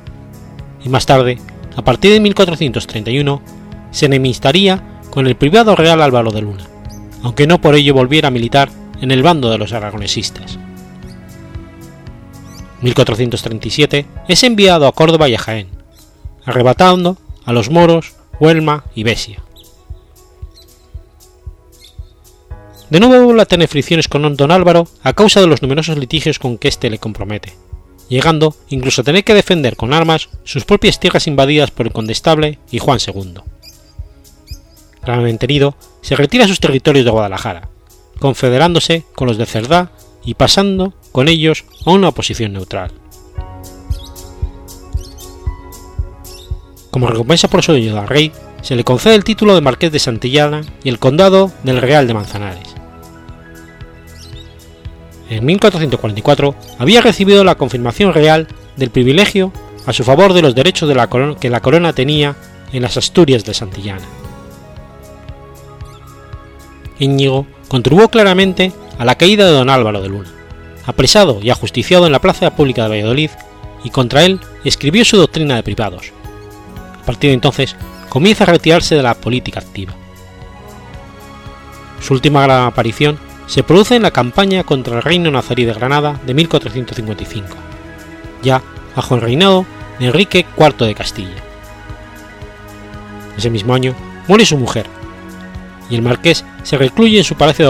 [0.84, 1.38] y más tarde,
[1.76, 3.42] a partir de 1431,
[3.90, 6.64] se enemistaría con el privado real Álvaro de Luna,
[7.22, 10.58] aunque no por ello volviera a militar en el bando de los aragonesistas.
[12.82, 15.68] 1437 es enviado a Córdoba y a Jaén,
[16.44, 19.42] arrebatando a los moros Huelma y Besia.
[22.90, 26.38] De nuevo vuelve a tener fricciones con don Álvaro a causa de los numerosos litigios
[26.38, 27.52] con que éste le compromete,
[28.08, 32.58] llegando incluso a tener que defender con armas sus propias tierras invadidas por el condestable
[32.70, 33.34] y Juan II.
[35.02, 37.68] Gravemente herido, se retira a sus territorios de Guadalajara,
[38.18, 39.90] confederándose con los de Cerdá
[40.24, 42.92] y pasando con ellos a una oposición neutral.
[46.90, 48.32] Como recompensa por su ayuda al rey,
[48.62, 52.14] se le concede el título de Marqués de Santillana y el condado del Real de
[52.14, 52.77] Manzanares.
[55.30, 59.52] En 1444 había recibido la confirmación real del privilegio
[59.86, 61.08] a su favor de los derechos de la
[61.38, 62.36] que la corona tenía
[62.72, 64.06] en las Asturias de Santillana.
[66.98, 70.30] Íñigo contribuyó claramente a la caída de don Álvaro de Luna,
[70.86, 73.30] apresado y ajusticiado en la plaza pública de Valladolid,
[73.84, 76.12] y contra él escribió su doctrina de privados.
[77.00, 77.76] A partir de entonces
[78.08, 79.94] comienza a retirarse de la política activa.
[82.00, 83.18] Su última gran aparición
[83.48, 87.56] se produce en la campaña contra el reino nazarí de Granada de 1455,
[88.42, 88.62] ya
[88.94, 89.64] bajo el reinado
[89.98, 91.42] de Enrique IV de Castilla.
[93.36, 93.94] Ese mismo año
[94.28, 94.86] muere su mujer,
[95.88, 97.66] y el marqués se recluye en su palacio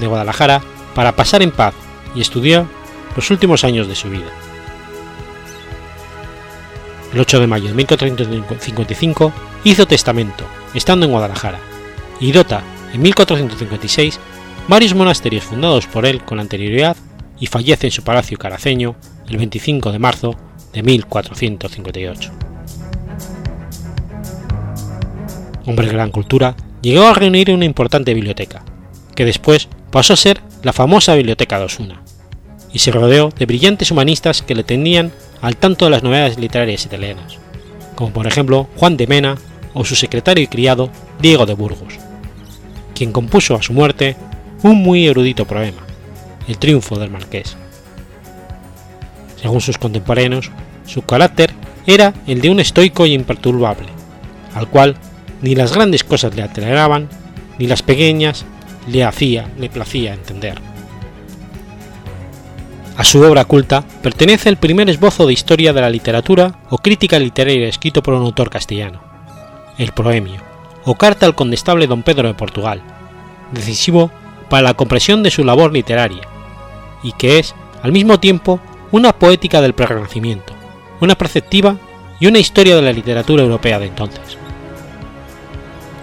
[0.00, 0.60] de Guadalajara
[0.94, 1.74] para pasar en paz
[2.14, 2.66] y estudiar
[3.14, 4.30] los últimos años de su vida.
[7.12, 11.60] El 8 de mayo de 1455 hizo testamento, estando en Guadalajara,
[12.18, 12.62] y dota
[12.92, 14.18] en 1456
[14.68, 16.96] varios monasterios fundados por él con anterioridad
[17.38, 18.96] y fallece en su palacio caraceño
[19.28, 20.36] el 25 de marzo
[20.72, 22.30] de 1458.
[25.66, 28.62] Hombre de gran cultura, llegó a reunir una importante biblioteca,
[29.14, 32.02] que después pasó a ser la famosa Biblioteca de Osuna,
[32.72, 36.84] y se rodeó de brillantes humanistas que le tenían al tanto de las novedades literarias
[36.84, 37.38] italianas,
[37.94, 39.36] como por ejemplo Juan de Mena
[39.74, 40.90] o su secretario y criado
[41.20, 41.94] Diego de Burgos,
[42.94, 44.16] quien compuso a su muerte
[44.62, 45.82] un muy erudito poema,
[46.48, 47.56] El triunfo del marqués.
[49.40, 50.50] Según sus contemporáneos,
[50.86, 51.52] su carácter
[51.86, 53.88] era el de un estoico y imperturbable,
[54.54, 54.96] al cual
[55.42, 57.08] ni las grandes cosas le aceleraban,
[57.58, 58.44] ni las pequeñas
[58.86, 60.60] le hacía, le placía entender.
[62.96, 67.18] A su obra culta pertenece el primer esbozo de historia de la literatura o crítica
[67.18, 69.00] literaria escrito por un autor castellano,
[69.78, 70.42] el Proemio,
[70.84, 72.82] o carta al condestable don Pedro de Portugal,
[73.52, 74.10] decisivo
[74.50, 76.28] para la comprensión de su labor literaria,
[77.02, 80.52] y que es, al mismo tiempo, una poética del Prerrenacimiento,
[81.00, 81.76] una perceptiva
[82.18, 84.36] y una historia de la literatura europea de entonces.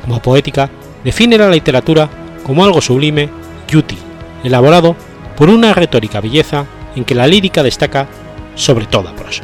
[0.03, 0.71] Como poética,
[1.03, 2.09] define la literatura
[2.43, 3.29] como algo sublime
[3.71, 3.99] y útil,
[4.43, 4.95] elaborado
[5.35, 8.07] por una retórica belleza en que la lírica destaca
[8.55, 9.43] sobre toda prosa.